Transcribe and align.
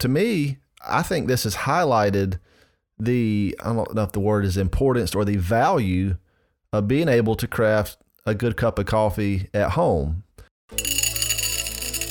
to 0.00 0.08
me, 0.08 0.56
I 0.86 1.02
think 1.02 1.28
this 1.28 1.44
has 1.44 1.54
highlighted 1.54 2.38
the 2.98 3.54
I 3.62 3.72
don't 3.72 3.94
know 3.94 4.02
if 4.02 4.12
the 4.12 4.20
word 4.20 4.46
is 4.46 4.56
importance 4.56 5.14
or 5.14 5.26
the 5.26 5.36
value 5.36 6.16
of 6.72 6.88
being 6.88 7.08
able 7.08 7.34
to 7.36 7.46
craft 7.46 7.98
a 8.24 8.34
good 8.34 8.56
cup 8.56 8.78
of 8.78 8.86
coffee 8.86 9.48
at 9.52 9.72
home. 9.72 10.24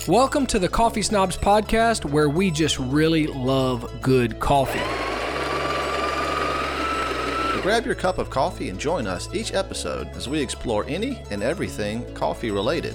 Welcome 0.07 0.45
to 0.47 0.59
the 0.59 0.69
Coffee 0.69 1.01
Snobs 1.01 1.35
podcast, 1.35 2.05
where 2.05 2.29
we 2.29 2.51
just 2.51 2.77
really 2.77 3.25
love 3.25 4.01
good 4.01 4.39
coffee. 4.39 4.79
Grab 7.61 7.85
your 7.85 7.95
cup 7.95 8.19
of 8.19 8.29
coffee 8.29 8.69
and 8.69 8.79
join 8.79 9.07
us 9.07 9.33
each 9.33 9.53
episode 9.53 10.07
as 10.09 10.29
we 10.29 10.39
explore 10.39 10.85
any 10.87 11.21
and 11.31 11.41
everything 11.41 12.11
coffee 12.13 12.51
related. 12.51 12.93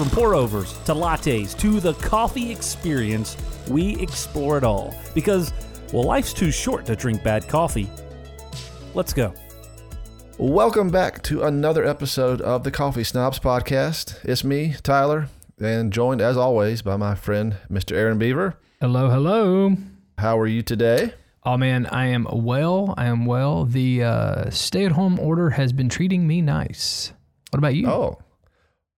From 0.00 0.08
pour 0.08 0.34
overs 0.34 0.72
to 0.84 0.94
lattes 0.94 1.54
to 1.58 1.78
the 1.78 1.92
coffee 1.92 2.50
experience, 2.50 3.36
we 3.68 4.00
explore 4.00 4.56
it 4.56 4.64
all. 4.64 4.94
Because, 5.14 5.52
well, 5.92 6.04
life's 6.04 6.32
too 6.32 6.50
short 6.50 6.86
to 6.86 6.96
drink 6.96 7.22
bad 7.22 7.46
coffee. 7.46 7.86
Let's 8.94 9.12
go. 9.12 9.34
Welcome 10.38 10.88
back 10.88 11.22
to 11.24 11.42
another 11.42 11.84
episode 11.84 12.40
of 12.40 12.64
the 12.64 12.70
Coffee 12.70 13.04
Snobs 13.04 13.38
podcast. 13.38 14.24
It's 14.24 14.42
me, 14.42 14.74
Tyler, 14.82 15.28
and 15.60 15.92
joined 15.92 16.22
as 16.22 16.38
always 16.38 16.80
by 16.80 16.96
my 16.96 17.14
friend, 17.14 17.58
Mr. 17.70 17.94
Aaron 17.94 18.16
Beaver. 18.16 18.56
Hello, 18.80 19.10
hello. 19.10 19.76
How 20.16 20.38
are 20.38 20.46
you 20.46 20.62
today? 20.62 21.12
Oh 21.44 21.58
man, 21.58 21.84
I 21.84 22.06
am 22.06 22.26
well. 22.32 22.94
I 22.96 23.04
am 23.04 23.26
well. 23.26 23.66
The 23.66 24.02
uh, 24.04 24.48
stay-at-home 24.48 25.20
order 25.20 25.50
has 25.50 25.74
been 25.74 25.90
treating 25.90 26.26
me 26.26 26.40
nice. 26.40 27.12
What 27.50 27.58
about 27.58 27.74
you? 27.74 27.86
Oh, 27.86 28.18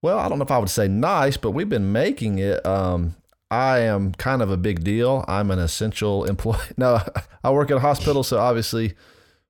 well, 0.02 0.18
I 0.18 0.28
don't 0.28 0.38
know 0.38 0.44
if 0.44 0.50
I 0.50 0.58
would 0.58 0.68
say 0.68 0.88
nice, 0.88 1.36
but 1.36 1.52
we've 1.52 1.68
been 1.68 1.92
making 1.92 2.38
it. 2.38 2.64
Um, 2.66 3.14
I 3.50 3.80
am 3.80 4.12
kind 4.12 4.42
of 4.42 4.50
a 4.50 4.56
big 4.56 4.82
deal. 4.82 5.24
I'm 5.28 5.50
an 5.50 5.58
essential 5.58 6.24
employee. 6.24 6.58
No, 6.76 7.00
I 7.44 7.50
work 7.50 7.70
at 7.70 7.76
a 7.76 7.80
hospital, 7.80 8.22
so 8.22 8.38
obviously 8.38 8.94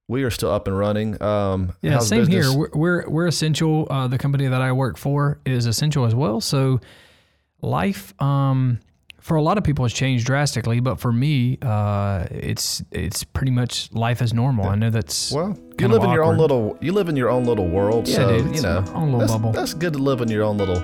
we 0.09 0.25
are 0.25 0.31
still 0.31 0.51
up 0.51 0.67
and 0.67 0.77
running. 0.77 1.21
Um, 1.23 1.73
yeah, 1.81 1.99
same 2.01 2.27
business? 2.27 2.51
here. 2.51 2.59
We're 2.59 2.71
we're, 2.75 3.09
we're 3.09 3.27
essential. 3.27 3.87
Uh, 3.91 4.09
the 4.09 4.19
company 4.19 4.47
that 4.47 4.61
I 4.61 4.73
work 4.73 4.99
for 4.99 5.41
is 5.47 5.67
essential 5.67 6.05
as 6.05 6.15
well. 6.15 6.41
So 6.41 6.81
life 7.63 8.13
um, 8.21 8.81
for 9.23 9.37
a 9.37 9.43
lot 9.43 9.57
of 9.57 9.63
people 9.63 9.85
it's 9.85 9.95
changed 9.95 10.27
drastically, 10.27 10.81
but 10.81 10.99
for 10.99 11.13
me, 11.13 11.57
uh, 11.63 12.27
it's 12.31 12.83
it's 12.91 13.23
pretty 13.23 13.53
much 13.53 13.91
life 13.93 14.21
as 14.21 14.35
normal. 14.35 14.67
I 14.67 14.75
know 14.75 14.91
that's 14.91 15.31
Well, 15.31 15.57
you 15.79 15.89
live 15.89 16.03
in 16.03 16.11
your 16.11 16.25
own 16.25 16.37
little 16.37 16.77
you 16.81 16.93
live 16.93 17.09
in 17.09 17.17
your 17.17 17.31
own 17.31 17.45
little 17.45 17.69
world. 17.69 18.09
Yeah, 18.09 18.17
so 18.17 18.43
dude, 18.43 18.57
you 18.57 18.63
know, 18.63 18.85
own 18.95 19.13
little 19.13 19.21
that's, 19.21 19.33
bubble. 19.33 19.53
That's 19.53 19.75
good 19.75 19.93
to 19.93 20.01
live 20.01 20.21
in 20.21 20.29
your 20.29 20.43
own 20.43 20.59
little 20.59 20.81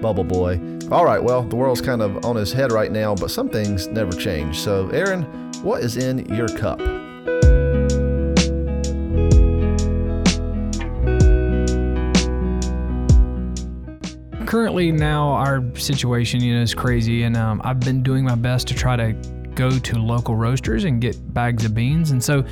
bubble, 0.00 0.24
boy. 0.24 0.60
All 0.90 1.04
right, 1.04 1.22
well, 1.22 1.42
the 1.42 1.56
world's 1.56 1.80
kind 1.80 2.02
of 2.02 2.24
on 2.24 2.34
his 2.34 2.52
head 2.52 2.72
right 2.72 2.90
now, 2.90 3.14
but 3.14 3.30
some 3.30 3.48
things 3.48 3.86
never 3.86 4.12
change. 4.12 4.58
So, 4.58 4.88
Aaron, 4.90 5.22
what 5.62 5.82
is 5.82 5.96
in 5.96 6.26
your 6.34 6.48
cup? 6.48 6.80
Currently 14.46 14.92
now 14.92 15.30
our 15.30 15.62
situation 15.74 16.40
you 16.40 16.54
know 16.54 16.62
is 16.62 16.72
crazy 16.72 17.24
and 17.24 17.36
um, 17.36 17.60
i've 17.64 17.80
been 17.80 18.02
doing 18.02 18.24
my 18.24 18.36
best 18.36 18.68
to 18.68 18.74
try 18.74 18.94
to 18.94 19.12
go 19.54 19.76
to 19.78 19.98
local 19.98 20.36
roasters 20.36 20.84
and 20.84 21.00
get 21.00 21.34
bags 21.34 21.64
of 21.64 21.74
beans 21.74 22.12
and 22.12 22.22
so 22.22 22.44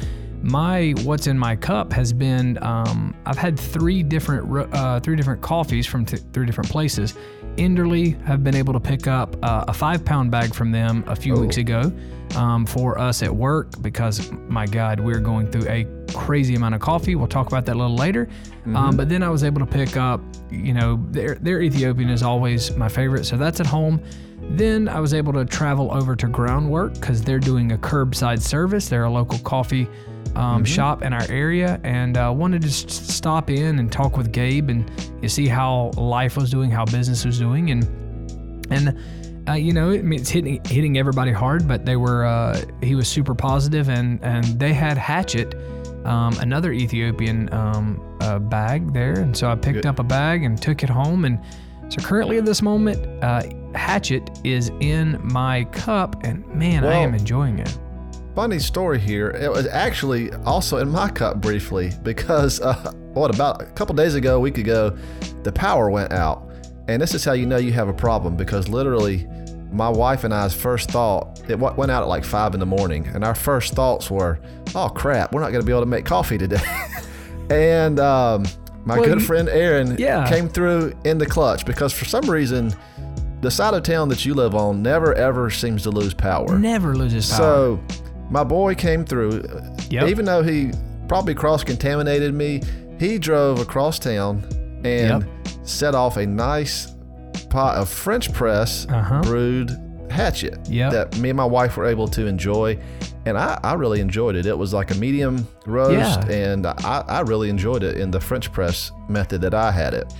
my 0.42 0.92
what's 1.04 1.26
in 1.26 1.38
my 1.38 1.54
cup 1.54 1.92
has 1.92 2.12
been 2.12 2.58
um, 2.62 3.14
i've 3.26 3.38
had 3.38 3.58
three 3.58 4.02
different 4.02 4.74
uh, 4.74 4.98
three 5.00 5.14
different 5.14 5.40
coffees 5.40 5.86
from 5.86 6.04
th- 6.04 6.22
three 6.32 6.44
different 6.44 6.68
places 6.68 7.14
Enderly 7.56 8.20
have 8.24 8.42
been 8.42 8.54
able 8.54 8.72
to 8.72 8.80
pick 8.80 9.06
up 9.06 9.36
uh, 9.42 9.64
a 9.68 9.72
five 9.72 10.04
pound 10.04 10.30
bag 10.30 10.54
from 10.54 10.72
them 10.72 11.04
a 11.06 11.16
few 11.16 11.34
weeks 11.34 11.56
ago 11.56 11.92
um, 12.34 12.66
for 12.66 12.98
us 12.98 13.22
at 13.22 13.34
work 13.34 13.80
because 13.80 14.30
my 14.48 14.66
god 14.66 14.98
we're 14.98 15.20
going 15.20 15.50
through 15.50 15.68
a 15.68 15.86
crazy 16.12 16.54
amount 16.54 16.74
of 16.74 16.80
coffee. 16.80 17.14
We'll 17.14 17.28
talk 17.28 17.46
about 17.46 17.64
that 17.66 17.76
a 17.76 17.78
little 17.78 17.96
later. 17.96 18.28
Um, 18.66 18.96
but 18.96 19.08
then 19.08 19.22
i 19.22 19.28
was 19.28 19.44
able 19.44 19.60
to 19.60 19.66
pick 19.66 19.96
up 19.96 20.20
you 20.50 20.72
know 20.72 20.98
their, 21.10 21.34
their 21.36 21.60
ethiopian 21.60 22.08
is 22.08 22.22
always 22.22 22.74
my 22.76 22.88
favorite 22.88 23.24
so 23.24 23.36
that's 23.36 23.60
at 23.60 23.66
home. 23.66 24.02
Then 24.50 24.88
i 24.88 25.00
was 25.00 25.14
able 25.14 25.32
to 25.34 25.44
travel 25.44 25.92
over 25.94 26.16
to 26.16 26.26
groundwork 26.26 26.94
because 26.94 27.22
they're 27.22 27.38
doing 27.38 27.72
a 27.72 27.78
curbside 27.78 28.40
service. 28.40 28.88
They're 28.88 29.04
a 29.04 29.10
local 29.10 29.38
coffee 29.40 29.88
um, 30.36 30.64
shop 30.64 31.02
in 31.02 31.12
our 31.12 31.26
area 31.30 31.80
and 31.84 32.16
uh, 32.16 32.32
wanted 32.34 32.62
to 32.62 32.70
stop 32.70 33.50
in 33.50 33.78
and 33.78 33.92
talk 33.92 34.16
with 34.16 34.32
gabe 34.32 34.68
and 34.68 34.90
you 35.22 35.28
see 35.28 35.46
how 35.46 35.90
life 35.96 36.36
was 36.36 36.50
doing 36.50 36.70
how 36.70 36.84
business 36.84 37.24
was 37.24 37.38
doing 37.38 37.70
and 37.70 37.84
and 38.70 38.98
uh, 39.48 39.52
you 39.52 39.72
know, 39.72 39.90
I 39.90 40.00
mean, 40.00 40.20
it's 40.20 40.30
hitting 40.30 40.64
hitting 40.64 40.96
everybody 40.96 41.30
hard, 41.30 41.68
but 41.68 41.84
they 41.84 41.96
were 41.96 42.24
uh, 42.24 42.62
he 42.82 42.94
was 42.94 43.08
super 43.08 43.34
positive, 43.34 43.90
and 43.90 44.18
and 44.22 44.44
they 44.58 44.72
had 44.72 44.96
Hatchet, 44.96 45.54
um, 46.06 46.34
another 46.38 46.72
Ethiopian 46.72 47.52
um, 47.52 48.00
uh, 48.20 48.38
bag 48.38 48.92
there, 48.94 49.20
and 49.20 49.36
so 49.36 49.50
I 49.50 49.54
picked 49.54 49.82
Good. 49.82 49.86
up 49.86 49.98
a 49.98 50.02
bag 50.02 50.44
and 50.44 50.60
took 50.60 50.82
it 50.82 50.88
home, 50.88 51.26
and 51.26 51.38
so 51.88 52.00
currently 52.00 52.38
at 52.38 52.46
this 52.46 52.62
moment, 52.62 53.22
uh, 53.22 53.42
Hatchet 53.74 54.30
is 54.44 54.70
in 54.80 55.20
my 55.22 55.64
cup, 55.64 56.24
and 56.24 56.46
man, 56.48 56.84
I 56.84 56.94
am 56.94 57.14
enjoying 57.14 57.58
it. 57.58 57.78
Funny 58.34 58.58
story 58.58 58.98
here. 58.98 59.30
It 59.30 59.50
was 59.50 59.66
actually 59.68 60.32
also 60.44 60.78
in 60.78 60.88
my 60.88 61.08
cup 61.08 61.40
briefly 61.40 61.92
because 62.02 62.60
uh, 62.60 62.92
what 63.12 63.32
about 63.32 63.62
a 63.62 63.66
couple 63.66 63.94
days 63.94 64.16
ago, 64.16 64.36
a 64.36 64.40
week 64.40 64.58
ago, 64.58 64.96
the 65.44 65.52
power 65.52 65.88
went 65.88 66.12
out, 66.12 66.50
and 66.88 67.00
this 67.00 67.14
is 67.14 67.24
how 67.24 67.32
you 67.32 67.46
know 67.46 67.58
you 67.58 67.70
have 67.72 67.88
a 67.88 67.92
problem 67.92 68.36
because 68.36 68.68
literally, 68.68 69.28
my 69.70 69.88
wife 69.88 70.24
and 70.24 70.34
I's 70.34 70.52
first 70.52 70.90
thought 70.90 71.40
it 71.48 71.56
went 71.58 71.92
out 71.92 72.02
at 72.02 72.08
like 72.08 72.24
five 72.24 72.54
in 72.54 72.60
the 72.60 72.66
morning, 72.66 73.06
and 73.14 73.22
our 73.22 73.36
first 73.36 73.74
thoughts 73.74 74.10
were, 74.10 74.40
"Oh 74.74 74.88
crap, 74.88 75.32
we're 75.32 75.40
not 75.40 75.50
going 75.52 75.60
to 75.62 75.66
be 75.66 75.70
able 75.72 75.82
to 75.82 75.86
make 75.86 76.04
coffee 76.04 76.36
today," 76.38 76.60
and 77.50 78.00
um, 78.00 78.44
my 78.84 78.96
Well, 78.98 79.04
good 79.04 79.20
you- 79.20 79.26
friend 79.26 79.48
Aaron 79.48 79.94
Yeah. 79.96 80.28
came 80.28 80.48
through 80.48 80.92
in 81.04 81.18
the 81.18 81.26
clutch 81.26 81.64
because 81.64 81.92
for 81.92 82.04
some 82.04 82.28
reason. 82.28 82.74
The 83.40 83.50
side 83.50 83.74
of 83.74 83.82
town 83.82 84.08
that 84.08 84.24
you 84.24 84.32
live 84.32 84.54
on 84.54 84.82
never 84.82 85.12
ever 85.12 85.50
seems 85.50 85.82
to 85.82 85.90
lose 85.90 86.14
power. 86.14 86.58
Never 86.58 86.94
loses 86.96 87.28
power. 87.28 87.36
So, 87.38 87.80
my 88.30 88.44
boy 88.44 88.74
came 88.74 89.04
through. 89.04 89.42
Yep. 89.90 90.08
Even 90.08 90.24
though 90.24 90.42
he 90.42 90.70
probably 91.08 91.34
cross 91.34 91.62
contaminated 91.64 92.34
me, 92.34 92.62
he 92.98 93.18
drove 93.18 93.60
across 93.60 93.98
town 93.98 94.42
and 94.84 95.26
set 95.62 95.94
off 95.94 96.16
a 96.16 96.26
nice 96.26 96.94
pot 97.50 97.76
of 97.76 97.88
French 97.88 98.32
press 98.32 98.86
Uh-huh. 98.88 99.20
brewed 99.22 99.70
hatchet 100.10 100.58
Yep. 100.68 100.92
that 100.92 101.18
me 101.18 101.30
and 101.30 101.36
my 101.36 101.44
wife 101.44 101.76
were 101.76 101.86
able 101.86 102.06
to 102.08 102.26
enjoy. 102.26 102.78
And 103.26 103.38
I, 103.38 103.58
I 103.64 103.72
really 103.74 104.00
enjoyed 104.00 104.36
it. 104.36 104.44
It 104.46 104.56
was 104.56 104.72
like 104.74 104.90
a 104.90 104.94
medium 104.96 105.48
roast, 105.66 106.20
Yeah. 106.28 106.34
and 106.34 106.66
I, 106.66 107.04
I 107.08 107.20
really 107.20 107.48
enjoyed 107.50 107.82
it 107.82 107.96
in 107.96 108.10
the 108.10 108.20
French 108.20 108.52
press 108.52 108.92
method 109.08 109.40
that 109.40 109.54
I 109.54 109.72
had 109.72 109.94
it. 109.94 110.12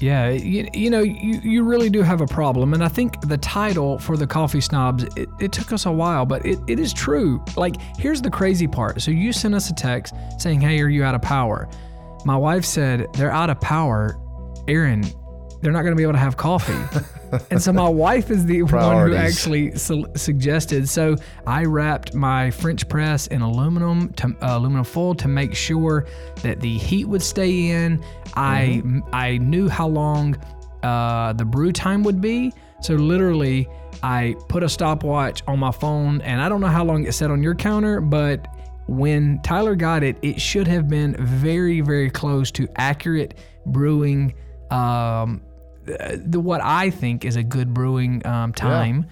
Yeah, 0.00 0.30
you, 0.30 0.68
you 0.72 0.90
know, 0.90 1.00
you, 1.00 1.40
you 1.42 1.64
really 1.64 1.90
do 1.90 2.02
have 2.02 2.20
a 2.20 2.26
problem. 2.26 2.72
And 2.72 2.84
I 2.84 2.88
think 2.88 3.20
the 3.22 3.38
title 3.38 3.98
for 3.98 4.16
the 4.16 4.26
Coffee 4.26 4.60
Snobs, 4.60 5.04
it, 5.16 5.28
it 5.40 5.52
took 5.52 5.72
us 5.72 5.86
a 5.86 5.92
while, 5.92 6.24
but 6.24 6.46
it, 6.46 6.58
it 6.68 6.78
is 6.78 6.92
true. 6.92 7.42
Like, 7.56 7.80
here's 7.96 8.22
the 8.22 8.30
crazy 8.30 8.68
part. 8.68 9.02
So 9.02 9.10
you 9.10 9.32
sent 9.32 9.54
us 9.54 9.70
a 9.70 9.74
text 9.74 10.14
saying, 10.38 10.60
Hey, 10.60 10.80
are 10.80 10.88
you 10.88 11.02
out 11.02 11.14
of 11.14 11.22
power? 11.22 11.68
My 12.24 12.36
wife 12.36 12.64
said, 12.64 13.12
They're 13.14 13.32
out 13.32 13.50
of 13.50 13.60
power. 13.60 14.20
Aaron, 14.68 15.02
they're 15.60 15.72
not 15.72 15.82
going 15.82 15.92
to 15.92 15.96
be 15.96 16.02
able 16.02 16.12
to 16.12 16.18
have 16.18 16.36
coffee. 16.36 17.00
and 17.50 17.62
so 17.62 17.72
my 17.72 17.88
wife 17.88 18.30
is 18.30 18.46
the 18.46 18.62
one 18.62 19.08
who 19.08 19.14
actually 19.14 19.76
su- 19.76 20.06
suggested. 20.16 20.88
So 20.88 21.16
I 21.46 21.64
wrapped 21.64 22.14
my 22.14 22.50
French 22.50 22.88
press 22.88 23.26
in 23.26 23.42
aluminum 23.42 24.12
to, 24.14 24.28
uh, 24.42 24.58
aluminum 24.58 24.84
foil 24.84 25.14
to 25.16 25.28
make 25.28 25.54
sure 25.54 26.06
that 26.42 26.60
the 26.60 26.78
heat 26.78 27.06
would 27.06 27.22
stay 27.22 27.70
in. 27.70 28.02
I 28.34 28.82
I 29.12 29.38
knew 29.38 29.68
how 29.68 29.88
long 29.88 30.36
uh, 30.82 31.32
the 31.32 31.44
brew 31.44 31.72
time 31.72 32.02
would 32.04 32.20
be. 32.20 32.52
So 32.80 32.94
literally, 32.94 33.68
I 34.02 34.36
put 34.48 34.62
a 34.62 34.68
stopwatch 34.68 35.42
on 35.48 35.58
my 35.58 35.72
phone, 35.72 36.20
and 36.20 36.40
I 36.40 36.48
don't 36.48 36.60
know 36.60 36.68
how 36.68 36.84
long 36.84 37.04
it 37.04 37.12
sat 37.12 37.30
on 37.30 37.42
your 37.42 37.56
counter, 37.56 38.00
but 38.00 38.46
when 38.86 39.40
Tyler 39.42 39.74
got 39.74 40.02
it, 40.02 40.16
it 40.22 40.40
should 40.40 40.66
have 40.68 40.88
been 40.88 41.16
very, 41.18 41.80
very 41.80 42.10
close 42.10 42.50
to 42.52 42.68
accurate 42.76 43.34
brewing. 43.66 44.34
Um, 44.70 45.42
the, 45.88 46.40
what 46.40 46.60
I 46.62 46.90
think 46.90 47.24
is 47.24 47.36
a 47.36 47.42
good 47.42 47.74
brewing 47.74 48.24
um, 48.26 48.52
time 48.52 49.06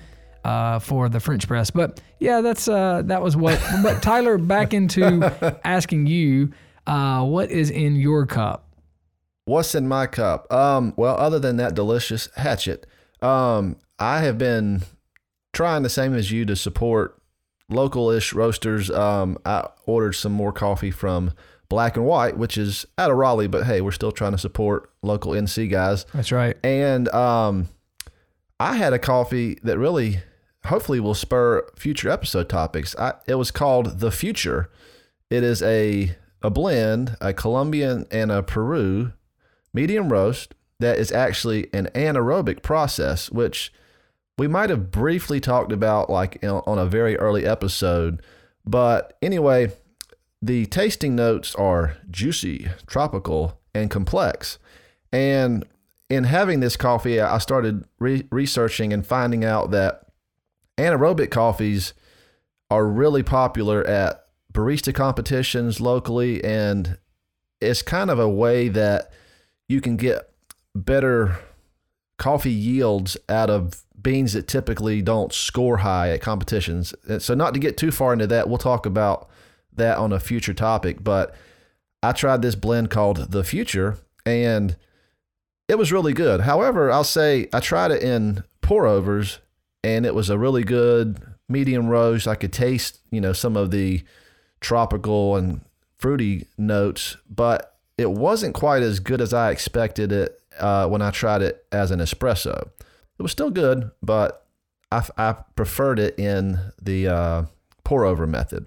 uh, 0.45 0.79
for 0.79 1.09
the 1.09 1.19
French 1.19 1.49
press. 1.49 1.71
But 1.71 2.01
yeah, 2.21 2.41
that's 2.41 2.69
uh, 2.69 3.03
that 3.07 3.23
was 3.23 3.37
what. 3.37 3.61
but 3.83 4.03
Tyler, 4.03 4.39
back 4.39 4.73
into 4.73 5.61
asking 5.65 6.07
you, 6.07 6.53
uh, 6.87 7.25
what 7.25 7.51
is 7.51 7.71
in 7.71 7.97
your 7.97 8.27
cup? 8.27 8.69
What's 9.45 9.75
in 9.75 9.87
my 9.89 10.07
cup? 10.07 10.53
Um, 10.53 10.93
well, 10.97 11.17
other 11.17 11.39
than 11.39 11.57
that 11.57 11.75
delicious 11.75 12.29
hatchet, 12.37 12.87
um, 13.23 13.77
I 13.99 14.21
have 14.21 14.39
been 14.39 14.83
trying 15.53 15.83
the 15.83 15.89
same 15.89 16.15
as 16.15 16.31
you 16.31 16.45
to 16.47 16.57
support 16.57 17.21
local-ish 17.69 18.33
roasters. 18.33 18.91
Um, 18.91 19.39
I 19.45 19.69
ordered 19.87 20.15
some 20.15 20.33
more 20.33 20.53
coffee 20.53 20.91
from 20.91 21.33
Black 21.69 21.97
and 21.97 22.07
White, 22.07 22.37
which 22.37 22.57
is 22.57 22.87
out 22.99 23.11
of 23.11 23.17
Raleigh, 23.17 23.49
but 23.49 23.65
hey, 23.65 23.81
we're 23.81 23.91
still 23.93 24.13
trying 24.13 24.33
to 24.33 24.39
support 24.39 24.91
local 25.03 25.33
NC 25.33 25.71
guys. 25.71 26.07
That's 26.15 26.33
right. 26.33 26.57
And 26.65 27.09
um, 27.09 27.69
I 28.61 28.77
had 28.77 28.93
a 28.93 28.99
coffee 28.99 29.59
that 29.63 29.79
really, 29.79 30.21
hopefully, 30.67 31.01
will 31.01 31.15
spur 31.15 31.67
future 31.77 32.09
episode 32.09 32.49
topics. 32.49 32.95
I, 32.97 33.15
it 33.27 33.35
was 33.35 33.51
called 33.51 34.01
The 34.01 34.11
Future. 34.11 34.71
It 35.31 35.43
is 35.43 35.63
a 35.63 36.17
a 36.43 36.51
blend, 36.51 37.17
a 37.21 37.33
Colombian 37.33 38.07
and 38.11 38.31
a 38.31 38.43
Peru 38.43 39.13
medium 39.75 40.13
roast 40.13 40.55
that 40.79 40.99
is 40.99 41.11
actually 41.11 41.69
an 41.73 41.89
anaerobic 41.95 42.63
process, 42.63 43.31
which 43.31 43.73
we 44.39 44.47
might 44.47 44.71
have 44.71 44.91
briefly 44.91 45.41
talked 45.41 45.73
about 45.73 46.11
like 46.11 46.39
on 46.45 46.79
a 46.79 46.87
very 46.87 47.17
early 47.17 47.47
episode. 47.47 48.23
But 48.65 49.17
anyway, 49.23 49.73
the 50.47 50.67
tasting 50.67 51.17
notes 51.17 51.55
are 51.57 51.97
juicy, 52.09 52.69
tropical, 52.87 53.61
and 53.75 53.91
complex. 53.91 54.59
And 55.13 55.65
in 56.09 56.25
having 56.25 56.61
this 56.61 56.77
coffee, 56.77 57.21
I 57.21 57.39
started 57.39 57.85
re- 57.99 58.27
researching 58.31 58.93
and 58.93 59.05
finding 59.05 59.45
out 59.45 59.73
that 59.73 60.07
anaerobic 60.79 61.31
coffees 61.31 61.95
are 62.71 62.87
really 62.87 63.25
popular 63.25 63.85
at 63.87 64.27
barista 64.53 64.95
competitions 64.95 65.81
locally, 65.81 66.43
and 66.45 66.97
it's 67.61 67.83
kind 67.83 68.11
of 68.11 68.19
a 68.19 68.29
way 68.29 68.69
that 68.69 69.11
you 69.69 69.81
can 69.81 69.97
get 69.97 70.31
better 70.75 71.39
coffee 72.19 72.53
yields 72.53 73.17
out 73.29 73.51
of 73.51 73.83
beans 74.01 74.35
that 74.35 74.47
typically 74.47 75.03
don't 75.03 75.33
score 75.33 75.79
high 75.79 76.11
at 76.11 76.21
competitions. 76.21 76.95
So, 77.19 77.35
not 77.35 77.53
to 77.55 77.61
get 77.61 77.77
too 77.77 77.91
far 77.91 78.13
into 78.13 78.27
that, 78.29 78.49
we'll 78.49 78.59
talk 78.59 78.87
about 78.87 79.29
that 79.77 79.99
on 79.99 80.13
a 80.13 80.21
future 80.21 80.55
topic. 80.55 81.03
But 81.03 81.35
I 82.03 82.13
tried 82.13 82.43
this 82.43 82.55
blend 82.55 82.91
called 82.91 83.33
The 83.33 83.45
Future, 83.45 83.99
and 84.25 84.77
it 85.69 85.79
was 85.79 85.93
really 85.93 86.13
good. 86.13 86.43
However, 86.43 86.91
I'll 86.91 87.05
say 87.05 87.49
I 87.53 87.61
tried 87.61 87.91
it 87.91 88.03
in 88.03 88.45
pour 88.61 88.87
overs, 88.87 89.39
and 89.83 90.07
it 90.07 90.15
was 90.15 90.31
a 90.31 90.39
really 90.39 90.65
good 90.65 91.21
medium 91.49 91.89
roast. 91.89 92.29
I 92.29 92.35
could 92.35 92.53
taste, 92.53 93.01
you 93.11 93.21
know, 93.21 93.33
some 93.33 93.57
of 93.57 93.71
the 93.71 94.03
tropical 94.61 95.37
and 95.37 95.61
fruity 95.99 96.47
notes, 96.59 97.17
but 97.29 97.77
it 97.99 98.11
wasn't 98.11 98.55
quite 98.55 98.83
as 98.83 99.01
good 99.01 99.21
as 99.21 99.33
I 99.33 99.51
expected 99.51 100.13
it 100.13 100.41
uh, 100.59 100.89
when 100.89 101.03
I 101.03 101.11
tried 101.11 101.43
it 101.43 101.65
as 101.73 101.91
an 101.91 102.01
espresso. 102.01 102.69
It 103.19 103.23
was 103.23 103.33
still 103.33 103.51
good, 103.51 103.91
but 104.03 104.47
I, 104.93 105.05
I 105.17 105.33
preferred 105.55 105.99
it 105.99 106.19
in 106.19 106.59
the 106.81 107.09
uh, 107.09 107.43
pour 107.85 108.05
over 108.05 108.27
method. 108.27 108.67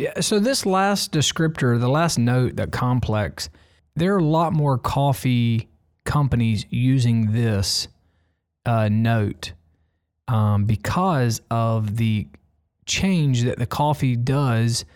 Yeah. 0.00 0.18
So 0.20 0.38
this 0.38 0.64
last 0.64 1.12
descriptor, 1.12 1.78
the 1.78 1.86
last 1.86 2.18
note, 2.18 2.56
that 2.56 2.72
complex, 2.72 3.50
there 3.96 4.14
are 4.14 4.18
a 4.18 4.24
lot 4.24 4.54
more 4.54 4.78
coffee 4.78 5.68
companies 6.06 6.64
using 6.70 7.32
this 7.32 7.86
uh, 8.64 8.88
note 8.88 9.52
um, 10.26 10.64
because 10.64 11.42
of 11.50 11.98
the 11.98 12.26
change 12.86 13.42
that 13.42 13.58
the 13.58 13.66
coffee 13.66 14.16
does 14.16 14.86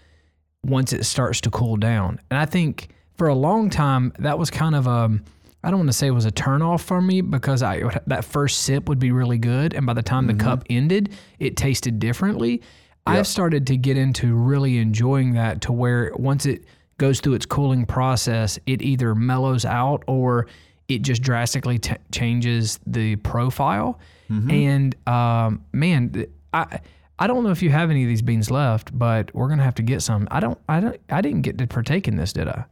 once 0.65 0.95
it 0.95 1.05
starts 1.05 1.43
to 1.43 1.51
cool 1.51 1.77
down. 1.77 2.19
And 2.31 2.39
I 2.39 2.47
think 2.47 2.89
for 3.19 3.29
a 3.29 3.35
long 3.35 3.69
time 3.69 4.15
that 4.21 4.39
was 4.39 4.51
kind 4.51 4.75
of 4.75 4.87
a 4.87 5.21
I 5.63 5.71
don't 5.71 5.81
want 5.81 5.91
to 5.91 5.95
say 5.95 6.07
it 6.07 6.13
was 6.13 6.25
a 6.25 6.33
turnoff 6.33 6.81
for 6.81 7.03
me 7.03 7.21
because 7.21 7.63
I 7.63 7.83
that 8.07 8.25
first 8.25 8.63
sip 8.63 8.89
would 8.89 8.99
be 8.99 9.13
really 9.13 9.39
good, 9.39 9.75
and 9.75 9.85
by 9.85 9.93
the 9.93 10.03
time 10.03 10.27
mm-hmm. 10.27 10.39
the 10.39 10.45
cup 10.45 10.65
ended, 10.71 11.13
it 11.39 11.59
tasted 11.59 11.99
differently. 11.99 12.63
Yep. 13.07 13.17
I've 13.17 13.27
started 13.27 13.67
to 13.67 13.77
get 13.77 13.99
into 13.99 14.35
really 14.35 14.79
enjoying 14.79 15.35
that 15.35 15.61
to 15.63 15.73
where 15.73 16.13
once 16.17 16.47
it 16.47 16.65
goes 16.99 17.21
through 17.21 17.35
its 17.35 17.45
cooling 17.45 17.85
process, 17.85 18.59
it 18.67 18.81
either 18.81 19.15
mellows 19.15 19.65
out 19.65 20.05
or 20.07 20.47
it 20.89 21.03
just 21.03 21.23
drastically 21.23 21.79
t- 21.79 21.97
changes 22.13 22.79
the 22.87 23.17
profile. 23.17 23.99
Mm-hmm. 24.31 24.51
And 24.51 25.09
um, 25.09 25.65
man, 25.73 26.27
I 26.53 26.81
I 27.19 27.27
don't 27.27 27.45
know 27.45 27.51
if 27.51 27.63
you 27.63 27.71
have 27.71 27.91
any 27.91 28.03
of 28.03 28.09
these 28.09 28.23
beans 28.23 28.51
left, 28.51 28.97
but 28.97 29.35
we're 29.35 29.49
gonna 29.49 29.63
have 29.63 29.75
to 29.77 29.83
get 29.83 30.03
some. 30.03 30.27
I 30.31 30.41
don't. 30.41 30.59
I 30.69 30.81
don't. 30.81 31.01
I 31.11 31.21
didn't 31.21 31.43
get 31.43 31.59
to 31.59 31.67
partake 31.67 32.09
in 32.09 32.17
this, 32.17 32.33
did 32.33 32.49
I? 32.49 32.65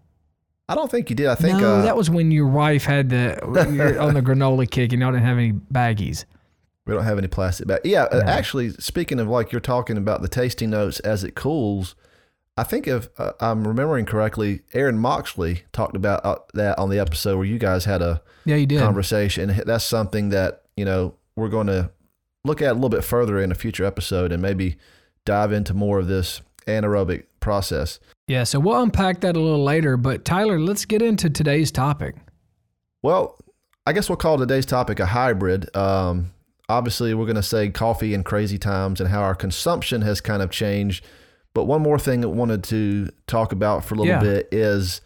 I 0.68 0.74
don't 0.74 0.90
think 0.90 1.10
you 1.10 1.16
did. 1.16 1.26
I 1.26 1.34
think 1.34 1.60
no, 1.60 1.76
uh, 1.76 1.82
that 1.82 1.96
was 1.96 2.08
when 2.08 2.30
your 2.30 2.46
wife 2.46 2.84
had 2.84 3.10
the 3.10 3.42
on 4.00 4.14
the 4.14 4.22
granola 4.22 4.68
kick, 4.68 4.92
and 4.92 5.00
y'all 5.00 5.12
didn't 5.12 5.26
have 5.26 5.38
any 5.38 5.52
baggies. 5.52 6.24
We 6.86 6.94
don't 6.94 7.04
have 7.04 7.18
any 7.18 7.28
plastic 7.28 7.68
bag. 7.68 7.80
Yeah, 7.84 8.04
uh, 8.04 8.24
actually, 8.26 8.70
speaking 8.70 9.20
of 9.20 9.28
like 9.28 9.52
you're 9.52 9.60
talking 9.60 9.96
about 9.96 10.20
the 10.22 10.28
tasting 10.28 10.70
notes 10.70 10.98
as 11.00 11.22
it 11.22 11.34
cools, 11.36 11.94
I 12.56 12.64
think 12.64 12.88
if 12.88 13.08
uh, 13.18 13.32
I'm 13.40 13.66
remembering 13.66 14.04
correctly, 14.04 14.62
Aaron 14.74 14.98
Moxley 14.98 15.62
talked 15.72 15.96
about 15.96 16.24
uh, 16.24 16.36
that 16.54 16.78
on 16.78 16.90
the 16.90 16.98
episode 16.98 17.36
where 17.36 17.46
you 17.46 17.58
guys 17.58 17.84
had 17.84 18.02
a 18.02 18.20
yeah 18.44 18.56
you 18.56 18.66
did 18.66 18.80
conversation. 18.80 19.62
That's 19.64 19.84
something 19.84 20.30
that 20.30 20.62
you 20.76 20.84
know 20.84 21.14
we're 21.36 21.48
going 21.48 21.68
to 21.68 21.90
look 22.44 22.60
at 22.60 22.72
a 22.72 22.74
little 22.74 22.88
bit 22.88 23.04
further 23.04 23.40
in 23.40 23.52
a 23.52 23.54
future 23.54 23.84
episode 23.84 24.32
and 24.32 24.42
maybe 24.42 24.76
dive 25.24 25.52
into 25.52 25.74
more 25.74 25.98
of 26.00 26.08
this 26.08 26.42
anaerobic 26.66 27.24
process. 27.40 28.00
Yeah, 28.28 28.44
so 28.44 28.60
we'll 28.60 28.82
unpack 28.82 29.20
that 29.20 29.36
a 29.36 29.40
little 29.40 29.62
later. 29.62 29.96
But 29.96 30.24
Tyler, 30.24 30.58
let's 30.58 30.84
get 30.84 31.02
into 31.02 31.30
today's 31.30 31.70
topic. 31.70 32.16
Well, 33.02 33.38
I 33.86 33.92
guess 33.92 34.08
we'll 34.08 34.16
call 34.16 34.38
today's 34.38 34.66
topic 34.66 35.00
a 35.00 35.06
hybrid. 35.06 35.74
Um, 35.76 36.32
obviously, 36.68 37.14
we're 37.14 37.26
going 37.26 37.36
to 37.36 37.42
say 37.42 37.68
coffee 37.70 38.14
in 38.14 38.24
crazy 38.24 38.58
times 38.58 39.00
and 39.00 39.10
how 39.10 39.22
our 39.22 39.34
consumption 39.34 40.02
has 40.02 40.20
kind 40.20 40.42
of 40.42 40.50
changed. 40.50 41.04
But 41.54 41.64
one 41.64 41.82
more 41.82 41.98
thing 41.98 42.24
I 42.24 42.28
wanted 42.28 42.64
to 42.64 43.10
talk 43.26 43.52
about 43.52 43.84
for 43.84 43.94
a 43.94 43.98
little 43.98 44.14
yeah. 44.14 44.20
bit 44.20 44.48
is 44.50 45.00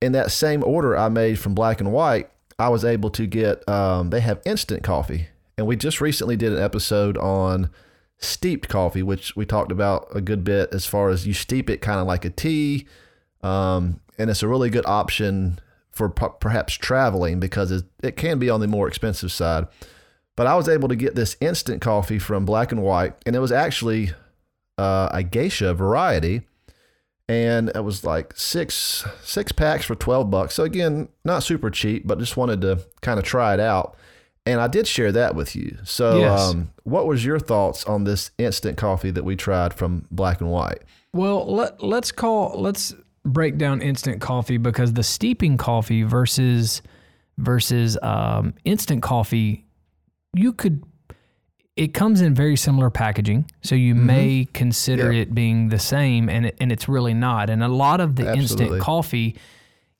in 0.00 0.12
that 0.12 0.30
same 0.30 0.62
order 0.62 0.96
I 0.96 1.08
made 1.08 1.38
from 1.38 1.54
black 1.54 1.80
and 1.80 1.92
white, 1.92 2.30
I 2.58 2.68
was 2.68 2.84
able 2.84 3.10
to 3.10 3.26
get, 3.26 3.66
um, 3.68 4.10
they 4.10 4.20
have 4.20 4.40
instant 4.44 4.82
coffee. 4.82 5.28
And 5.56 5.66
we 5.66 5.76
just 5.76 6.00
recently 6.00 6.36
did 6.36 6.52
an 6.52 6.62
episode 6.62 7.16
on 7.16 7.70
steeped 8.18 8.68
coffee, 8.68 9.02
which 9.02 9.34
we 9.34 9.46
talked 9.46 9.72
about 9.72 10.08
a 10.14 10.20
good 10.20 10.44
bit 10.44 10.74
as 10.74 10.84
far 10.86 11.08
as 11.08 11.26
you 11.26 11.32
steep 11.32 11.70
it 11.70 11.80
kind 11.80 12.00
of 12.00 12.06
like 12.06 12.24
a 12.24 12.30
tea. 12.30 12.86
Um, 13.42 14.00
and 14.18 14.28
it's 14.28 14.42
a 14.42 14.48
really 14.48 14.70
good 14.70 14.86
option 14.86 15.60
for 15.90 16.10
p- 16.10 16.26
perhaps 16.40 16.74
traveling 16.74 17.40
because 17.40 17.70
it, 17.70 17.84
it 18.02 18.16
can 18.16 18.38
be 18.38 18.50
on 18.50 18.60
the 18.60 18.66
more 18.66 18.88
expensive 18.88 19.32
side. 19.32 19.66
But 20.38 20.46
I 20.46 20.54
was 20.54 20.68
able 20.68 20.88
to 20.88 20.94
get 20.94 21.16
this 21.16 21.36
instant 21.40 21.82
coffee 21.82 22.20
from 22.20 22.44
Black 22.44 22.70
and 22.70 22.80
White, 22.80 23.14
and 23.26 23.34
it 23.34 23.40
was 23.40 23.50
actually 23.50 24.12
uh, 24.78 25.08
a 25.12 25.24
geisha 25.24 25.74
variety. 25.74 26.42
And 27.28 27.70
it 27.74 27.82
was 27.82 28.04
like 28.04 28.32
six 28.36 29.04
six 29.22 29.50
packs 29.50 29.84
for 29.84 29.96
twelve 29.96 30.30
bucks. 30.30 30.54
So 30.54 30.62
again, 30.62 31.08
not 31.24 31.42
super 31.42 31.70
cheap, 31.70 32.06
but 32.06 32.20
just 32.20 32.36
wanted 32.36 32.60
to 32.60 32.86
kind 33.02 33.18
of 33.18 33.24
try 33.24 33.52
it 33.52 33.60
out 33.60 33.96
and 34.48 34.62
I 34.62 34.66
did 34.66 34.86
share 34.86 35.12
that 35.12 35.34
with 35.34 35.54
you. 35.54 35.76
So, 35.84 36.20
yes. 36.20 36.40
um, 36.40 36.70
what 36.84 37.06
was 37.06 37.22
your 37.22 37.38
thoughts 37.38 37.84
on 37.84 38.04
this 38.04 38.30
instant 38.38 38.78
coffee 38.78 39.10
that 39.10 39.22
we 39.22 39.36
tried 39.36 39.74
from 39.74 40.06
Black 40.10 40.40
and 40.40 40.50
White? 40.50 40.82
Well, 41.12 41.54
let 41.54 41.82
let's 41.82 42.10
call 42.10 42.58
let's 42.58 42.94
break 43.26 43.58
down 43.58 43.82
instant 43.82 44.22
coffee 44.22 44.56
because 44.56 44.94
the 44.94 45.02
steeping 45.02 45.58
coffee 45.58 46.02
versus 46.02 46.80
versus 47.36 47.98
um, 48.00 48.54
instant 48.64 49.02
coffee, 49.02 49.66
you 50.34 50.52
could 50.52 50.82
it 51.76 51.94
comes 51.94 52.20
in 52.20 52.34
very 52.34 52.56
similar 52.56 52.90
packaging, 52.90 53.48
so 53.62 53.76
you 53.76 53.94
mm-hmm. 53.94 54.06
may 54.06 54.48
consider 54.52 55.12
it 55.12 55.32
being 55.32 55.68
the 55.68 55.78
same, 55.78 56.28
and 56.28 56.46
it, 56.46 56.56
and 56.60 56.72
it's 56.72 56.88
really 56.88 57.14
not. 57.14 57.48
And 57.50 57.62
a 57.62 57.68
lot 57.68 58.00
of 58.00 58.16
the 58.16 58.26
Absolutely. 58.26 58.64
instant 58.64 58.82
coffee 58.82 59.36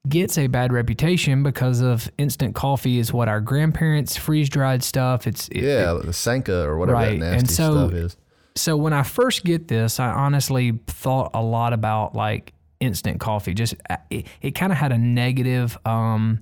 gets 0.08 0.38
a 0.38 0.49
bad 0.49 0.73
reputation 0.73 1.44
because 1.44 1.80
of 1.80 2.11
instant 2.18 2.56
coffee 2.56 2.99
is 2.99 3.12
what 3.12 3.28
our 3.28 3.40
grandparents 3.40 4.16
freeze 4.16 4.49
dried 4.49 4.82
stuff. 4.82 5.28
It's 5.28 5.49
it, 5.49 5.62
yeah, 5.62 5.97
it, 5.97 6.06
the 6.06 6.12
Sanka 6.12 6.64
or 6.66 6.78
whatever 6.78 6.99
right. 6.99 7.20
that 7.20 7.26
nasty 7.26 7.38
and 7.38 7.50
so, 7.50 7.88
stuff 7.88 7.92
is. 7.92 8.16
So 8.56 8.76
when 8.76 8.92
I 8.92 9.04
first 9.04 9.44
get 9.44 9.68
this, 9.68 10.00
I 10.00 10.08
honestly 10.08 10.80
thought 10.88 11.30
a 11.32 11.42
lot 11.42 11.73
about 11.73 12.16
like 12.16 12.54
instant 12.80 13.20
coffee. 13.20 13.54
Just 13.54 13.75
uh, 13.88 13.99
it, 14.11 14.26
it 14.42 14.50
kind 14.52 14.73
of 14.73 14.78
had 14.78 14.90
a 14.90 14.99
negative 14.99 15.78
um, 15.85 16.40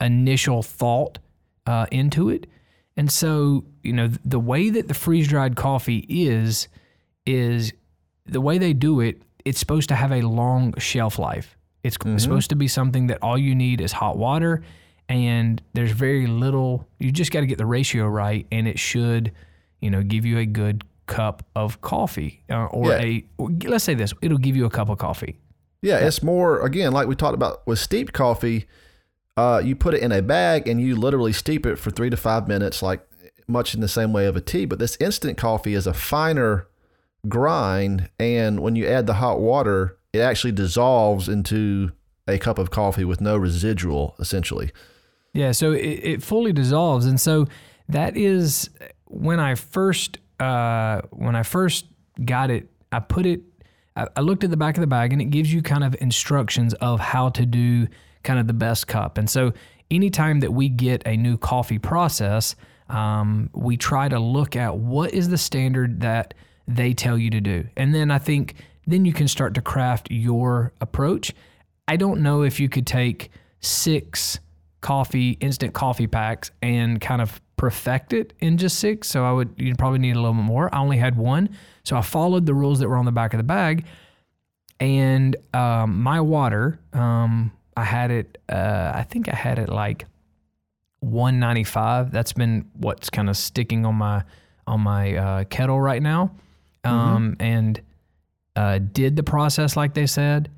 initial 0.00 0.64
thought 0.64 1.18
uh, 1.66 1.86
into 1.92 2.30
it, 2.30 2.48
and 2.96 3.10
so 3.10 3.64
you 3.82 3.92
know 3.92 4.08
the 4.24 4.40
way 4.40 4.70
that 4.70 4.88
the 4.88 4.94
freeze 4.94 5.28
dried 5.28 5.56
coffee 5.56 6.06
is 6.08 6.68
is 7.26 7.72
the 8.24 8.40
way 8.40 8.58
they 8.58 8.72
do 8.72 9.00
it. 9.00 9.22
It's 9.44 9.60
supposed 9.60 9.88
to 9.90 9.94
have 9.94 10.12
a 10.12 10.22
long 10.22 10.74
shelf 10.78 11.18
life. 11.18 11.56
It's 11.82 11.96
mm-hmm. 11.96 12.18
supposed 12.18 12.50
to 12.50 12.56
be 12.56 12.68
something 12.68 13.06
that 13.08 13.18
all 13.22 13.38
you 13.38 13.54
need 13.54 13.80
is 13.80 13.92
hot 13.92 14.16
water, 14.18 14.64
and 15.08 15.62
there's 15.74 15.92
very 15.92 16.26
little. 16.26 16.88
You 16.98 17.12
just 17.12 17.30
got 17.30 17.40
to 17.40 17.46
get 17.46 17.58
the 17.58 17.66
ratio 17.66 18.06
right, 18.08 18.46
and 18.50 18.66
it 18.66 18.78
should, 18.78 19.32
you 19.80 19.90
know, 19.90 20.02
give 20.02 20.26
you 20.26 20.38
a 20.38 20.46
good 20.46 20.84
cup 21.06 21.44
of 21.54 21.80
coffee, 21.80 22.42
uh, 22.50 22.66
or 22.66 22.90
yeah. 22.90 23.00
a. 23.00 23.24
Let's 23.38 23.84
say 23.84 23.94
this: 23.94 24.12
it'll 24.20 24.38
give 24.38 24.56
you 24.56 24.64
a 24.64 24.70
cup 24.70 24.88
of 24.88 24.98
coffee. 24.98 25.38
Yeah, 25.82 25.98
it's 25.98 26.22
more 26.22 26.64
again 26.64 26.92
like 26.92 27.06
we 27.06 27.14
talked 27.14 27.34
about 27.34 27.64
with 27.66 27.78
steeped 27.78 28.12
coffee. 28.12 28.66
Uh, 29.36 29.60
you 29.62 29.76
put 29.76 29.94
it 29.94 30.02
in 30.02 30.12
a 30.12 30.22
bag 30.22 30.66
and 30.66 30.80
you 30.80 30.96
literally 30.96 31.32
steep 31.32 31.66
it 31.66 31.76
for 31.76 31.90
three 31.90 32.08
to 32.08 32.16
five 32.16 32.48
minutes, 32.48 32.82
like 32.82 33.06
much 33.46 33.74
in 33.74 33.80
the 33.80 33.88
same 33.88 34.12
way 34.12 34.26
of 34.26 34.36
a 34.36 34.40
tea. 34.40 34.64
But 34.64 34.78
this 34.78 34.96
instant 34.98 35.36
coffee 35.36 35.74
is 35.74 35.86
a 35.86 35.94
finer 35.94 36.66
grind, 37.28 38.08
and 38.18 38.60
when 38.60 38.76
you 38.76 38.86
add 38.86 39.06
the 39.06 39.14
hot 39.14 39.40
water, 39.40 39.98
it 40.12 40.20
actually 40.20 40.52
dissolves 40.52 41.28
into 41.28 41.92
a 42.26 42.38
cup 42.38 42.58
of 42.58 42.70
coffee 42.70 43.04
with 43.04 43.20
no 43.20 43.36
residual, 43.36 44.16
essentially. 44.18 44.70
Yeah, 45.32 45.52
so 45.52 45.72
it, 45.72 46.00
it 46.02 46.22
fully 46.22 46.52
dissolves. 46.52 47.04
And 47.04 47.20
so 47.20 47.46
that 47.88 48.16
is 48.16 48.70
when 49.04 49.38
I 49.38 49.54
first 49.54 50.18
uh, 50.40 51.02
when 51.10 51.36
I 51.36 51.42
first 51.42 51.86
got 52.24 52.50
it. 52.50 52.68
I 52.92 53.00
put 53.00 53.26
it. 53.26 53.42
I, 53.96 54.06
I 54.16 54.20
looked 54.20 54.44
at 54.44 54.50
the 54.50 54.56
back 54.56 54.76
of 54.76 54.80
the 54.80 54.86
bag, 54.86 55.12
and 55.12 55.20
it 55.20 55.26
gives 55.26 55.52
you 55.52 55.62
kind 55.62 55.84
of 55.84 55.94
instructions 56.00 56.74
of 56.74 57.00
how 57.00 57.28
to 57.30 57.46
do 57.46 57.88
kind 58.26 58.38
of 58.38 58.46
the 58.46 58.52
best 58.52 58.86
cup. 58.86 59.16
And 59.16 59.30
so, 59.30 59.52
anytime 59.90 60.40
that 60.40 60.52
we 60.52 60.68
get 60.68 61.02
a 61.06 61.16
new 61.16 61.38
coffee 61.38 61.78
process, 61.78 62.54
um, 62.90 63.48
we 63.54 63.76
try 63.76 64.08
to 64.08 64.18
look 64.18 64.56
at 64.56 64.76
what 64.76 65.14
is 65.14 65.28
the 65.28 65.38
standard 65.38 66.00
that 66.00 66.34
they 66.68 66.92
tell 66.92 67.16
you 67.16 67.30
to 67.30 67.40
do, 67.40 67.66
and 67.76 67.94
then 67.94 68.10
I 68.10 68.18
think 68.18 68.56
then 68.86 69.04
you 69.04 69.12
can 69.12 69.28
start 69.28 69.54
to 69.54 69.62
craft 69.62 70.08
your 70.10 70.72
approach. 70.80 71.32
I 71.88 71.96
don't 71.96 72.20
know 72.20 72.42
if 72.42 72.60
you 72.60 72.68
could 72.68 72.86
take 72.86 73.30
six 73.60 74.38
coffee 74.80 75.32
instant 75.40 75.74
coffee 75.74 76.06
packs 76.06 76.50
and 76.62 77.00
kind 77.00 77.20
of 77.20 77.40
perfect 77.56 78.12
it 78.12 78.32
in 78.40 78.58
just 78.58 78.78
six. 78.78 79.08
So 79.08 79.24
I 79.24 79.32
would 79.32 79.54
you 79.56 79.74
probably 79.74 79.98
need 79.98 80.16
a 80.16 80.20
little 80.20 80.34
bit 80.34 80.42
more. 80.42 80.72
I 80.74 80.78
only 80.78 80.98
had 80.98 81.16
one, 81.16 81.50
so 81.84 81.96
I 81.96 82.02
followed 82.02 82.46
the 82.46 82.54
rules 82.54 82.78
that 82.80 82.88
were 82.88 82.96
on 82.96 83.04
the 83.04 83.12
back 83.12 83.34
of 83.34 83.38
the 83.38 83.44
bag. 83.44 83.86
And 84.78 85.36
um, 85.54 86.02
my 86.02 86.20
water, 86.20 86.78
um, 86.92 87.50
I 87.76 87.84
had 87.84 88.10
it. 88.10 88.38
Uh, 88.48 88.92
I 88.94 89.02
think 89.02 89.28
I 89.28 89.36
had 89.36 89.58
it 89.58 89.68
like 89.68 90.06
195. 91.00 92.10
That's 92.10 92.32
been 92.32 92.68
what's 92.74 93.10
kind 93.10 93.28
of 93.28 93.36
sticking 93.36 93.84
on 93.86 93.94
my 93.96 94.24
on 94.66 94.80
my 94.80 95.14
uh, 95.16 95.44
kettle 95.44 95.80
right 95.80 96.02
now. 96.02 96.32
Um, 96.84 97.36
And 97.40 97.80
uh, 98.54 98.78
did 98.78 99.16
the 99.16 99.22
process 99.22 99.76
like 99.76 99.94
they 99.94 100.06
said, 100.06 100.50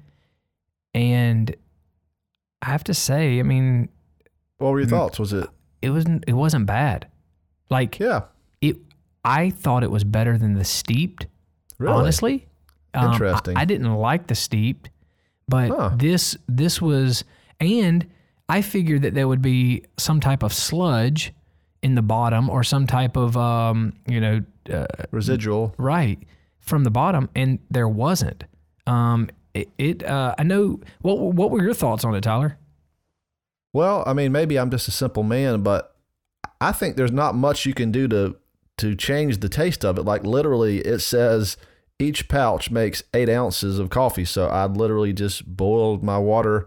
and 0.95 1.55
I 2.63 2.67
have 2.67 2.85
to 2.85 2.95
say, 2.95 3.41
I 3.41 3.43
mean, 3.43 3.89
What 4.59 4.71
were 4.71 4.81
your 4.81 4.89
thoughts? 4.89 5.19
Was 5.19 5.33
it? 5.33 5.49
it 5.83 5.91
wasn't 5.91 6.25
it 6.27 6.33
wasn't 6.35 6.67
bad. 6.67 7.07
Like 7.71 7.99
Yeah. 7.99 8.23
it, 8.61 8.77
I 9.25 9.51
thought 9.51 9.83
it 9.83 9.91
was 9.91 10.05
better 10.05 10.39
than 10.39 10.55
the 10.55 10.65
steeped. 10.65 11.27
Really? 11.79 11.95
Honestly, 11.95 12.47
Um, 12.95 13.09
I- 13.11 13.13
Interesting. 13.13 13.57
I, 13.57 13.65
didn't 13.65 13.93
like 13.95 14.27
the 14.27 14.35
steeped, 14.35 14.91
but 15.49 15.71
Huh. 15.71 15.91
this 15.97 16.37
this 16.47 16.81
was, 16.81 17.25
and 17.61 18.07
I 18.49 18.63
figured 18.63 19.03
that 19.03 19.15
there 19.15 19.27
would 19.29 19.43
be 19.43 19.85
some 19.97 20.21
type 20.21 20.43
of 20.43 20.53
sludge 20.53 21.33
in 21.83 21.95
the 21.95 22.03
bottom 22.03 22.51
or 22.51 22.63
some 22.65 22.87
type 22.87 23.17
of 23.17 23.37
um, 23.37 23.93
you 24.07 24.21
know 24.21 24.43
uh, 24.73 24.87
Residual. 25.11 25.75
right 25.79 26.19
from 26.61 26.85
the 26.85 26.91
bottom, 26.91 27.29
and 27.35 27.59
there 27.71 27.89
wasn't. 27.89 28.45
Um, 28.87 29.29
it, 29.55 29.69
it 29.79 30.03
uh, 30.05 30.35
I 30.39 30.43
know. 30.43 30.81
What 31.03 31.19
what 31.19 31.51
were 31.51 31.63
your 31.63 31.75
thoughts 31.75 32.05
on 32.05 32.15
it, 32.15 32.21
Tyler? 32.23 32.59
Well, 33.73 34.03
I 34.07 34.13
mean, 34.13 34.33
maybe 34.33 34.59
I'm 34.59 34.71
just 34.71 34.89
a 34.89 34.91
simple 34.91 35.23
man, 35.23 35.63
but 35.63 35.95
I 36.61 36.73
think 36.73 36.97
there's 36.97 37.13
not 37.13 37.35
much 37.35 37.67
you 37.67 37.75
can 37.75 37.93
do 37.93 38.09
to 38.09 38.37
to 38.79 38.95
change 38.95 39.39
the 39.39 39.49
taste 39.49 39.85
of 39.85 39.99
it. 39.99 40.03
Like 40.03 40.25
literally, 40.25 40.79
it 40.79 41.01
says 41.01 41.57
each 41.99 42.29
pouch 42.29 42.71
makes 42.71 43.03
eight 43.15 43.29
ounces 43.29 43.79
of 43.79 43.91
coffee. 43.91 44.25
So 44.25 44.47
I 44.47 44.67
literally 44.67 45.13
just 45.13 45.57
boiled 45.57 46.03
my 46.03 46.19
water 46.19 46.67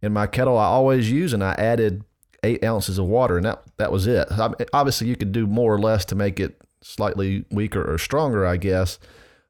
in 0.00 0.12
my 0.12 0.26
kettle 0.26 0.56
I 0.56 0.66
always 0.66 1.10
use, 1.10 1.32
and 1.32 1.42
I 1.42 1.52
added 1.58 2.04
eight 2.44 2.62
ounces 2.62 2.98
of 2.98 3.06
water, 3.06 3.36
and 3.36 3.46
that 3.46 3.62
that 3.78 3.90
was 3.92 4.06
it. 4.06 4.28
I 4.30 4.52
obviously, 4.72 5.08
you 5.08 5.16
could 5.16 5.32
do 5.32 5.46
more 5.46 5.74
or 5.74 5.78
less 5.78 6.04
to 6.06 6.14
make 6.14 6.38
it 6.38 6.60
slightly 6.82 7.44
weaker 7.50 7.82
or 7.82 7.98
stronger, 7.98 8.46
I 8.46 8.56
guess. 8.56 8.98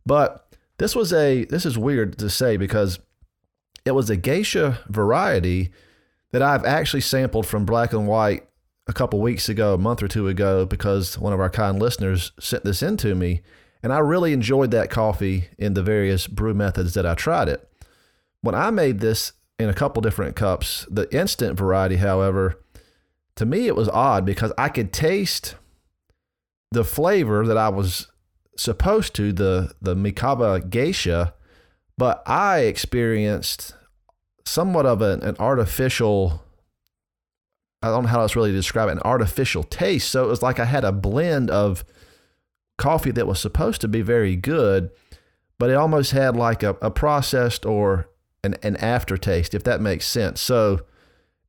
But 0.06 0.46
this 0.78 0.96
was 0.96 1.12
a 1.12 1.44
this 1.44 1.66
is 1.66 1.76
weird 1.76 2.18
to 2.18 2.30
say 2.30 2.56
because 2.56 2.98
it 3.84 3.90
was 3.92 4.08
a 4.10 4.16
geisha 4.16 4.78
variety 4.88 5.70
that 6.30 6.42
I've 6.42 6.64
actually 6.64 7.00
sampled 7.00 7.46
from 7.46 7.64
Black 7.64 7.92
and 7.92 8.06
White 8.06 8.46
a 8.86 8.92
couple 8.92 9.20
weeks 9.20 9.48
ago, 9.48 9.74
a 9.74 9.78
month 9.78 10.02
or 10.02 10.08
two 10.08 10.28
ago, 10.28 10.64
because 10.64 11.18
one 11.18 11.32
of 11.32 11.40
our 11.40 11.50
kind 11.50 11.78
listeners 11.78 12.32
sent 12.40 12.64
this 12.64 12.82
in 12.82 12.96
to 12.98 13.14
me. 13.14 13.42
And 13.82 13.92
I 13.92 13.98
really 13.98 14.32
enjoyed 14.32 14.70
that 14.72 14.90
coffee 14.90 15.48
in 15.56 15.74
the 15.74 15.82
various 15.82 16.26
brew 16.26 16.54
methods 16.54 16.94
that 16.94 17.06
I 17.06 17.14
tried 17.14 17.48
it. 17.48 17.68
When 18.40 18.54
I 18.54 18.70
made 18.70 19.00
this 19.00 19.32
in 19.58 19.68
a 19.68 19.74
couple 19.74 20.02
different 20.02 20.36
cups, 20.36 20.86
the 20.90 21.12
instant 21.14 21.58
variety, 21.58 21.96
however, 21.96 22.62
to 23.36 23.46
me 23.46 23.66
it 23.66 23.76
was 23.76 23.88
odd 23.88 24.24
because 24.24 24.52
I 24.58 24.68
could 24.68 24.92
taste 24.92 25.54
the 26.70 26.84
flavor 26.84 27.46
that 27.46 27.56
I 27.56 27.68
was 27.68 28.08
supposed 28.56 29.14
to, 29.14 29.32
the 29.32 29.72
the 29.80 29.94
Mikaba 29.94 30.68
geisha, 30.68 31.34
but 31.96 32.22
I 32.26 32.60
experienced 32.60 33.74
somewhat 34.44 34.86
of 34.86 35.02
an, 35.02 35.22
an 35.22 35.36
artificial 35.38 36.42
I 37.80 37.88
don't 37.88 38.04
know 38.04 38.08
how 38.08 38.22
else 38.22 38.34
really 38.34 38.50
to 38.50 38.56
describe 38.56 38.88
it, 38.88 38.92
an 38.92 39.02
artificial 39.04 39.62
taste. 39.62 40.10
So 40.10 40.24
it 40.24 40.28
was 40.28 40.42
like 40.42 40.58
I 40.58 40.64
had 40.64 40.84
a 40.84 40.90
blend 40.90 41.48
of 41.50 41.84
coffee 42.78 43.10
that 43.10 43.26
was 43.26 43.38
supposed 43.38 43.82
to 43.82 43.88
be 43.88 44.00
very 44.00 44.34
good, 44.36 44.90
but 45.58 45.68
it 45.68 45.74
almost 45.74 46.12
had 46.12 46.36
like 46.36 46.62
a, 46.62 46.70
a 46.80 46.90
processed 46.90 47.66
or 47.66 48.08
an, 48.42 48.54
an 48.62 48.76
aftertaste, 48.76 49.54
if 49.54 49.64
that 49.64 49.80
makes 49.80 50.06
sense. 50.08 50.40
So 50.40 50.80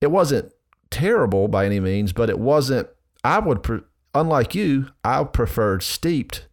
it 0.02 0.12
wasn't 0.12 0.52
terrible 0.90 1.48
by 1.48 1.66
any 1.66 1.80
means, 1.80 2.12
but 2.12 2.30
it 2.30 2.40
wasn't, 2.40 2.90
I 3.24 3.40
would, 3.40 3.64
pre- 3.64 3.82
unlike 4.14 4.56
you, 4.56 4.90
I 5.04 5.24
preferred 5.24 5.84
steeped 5.84 6.48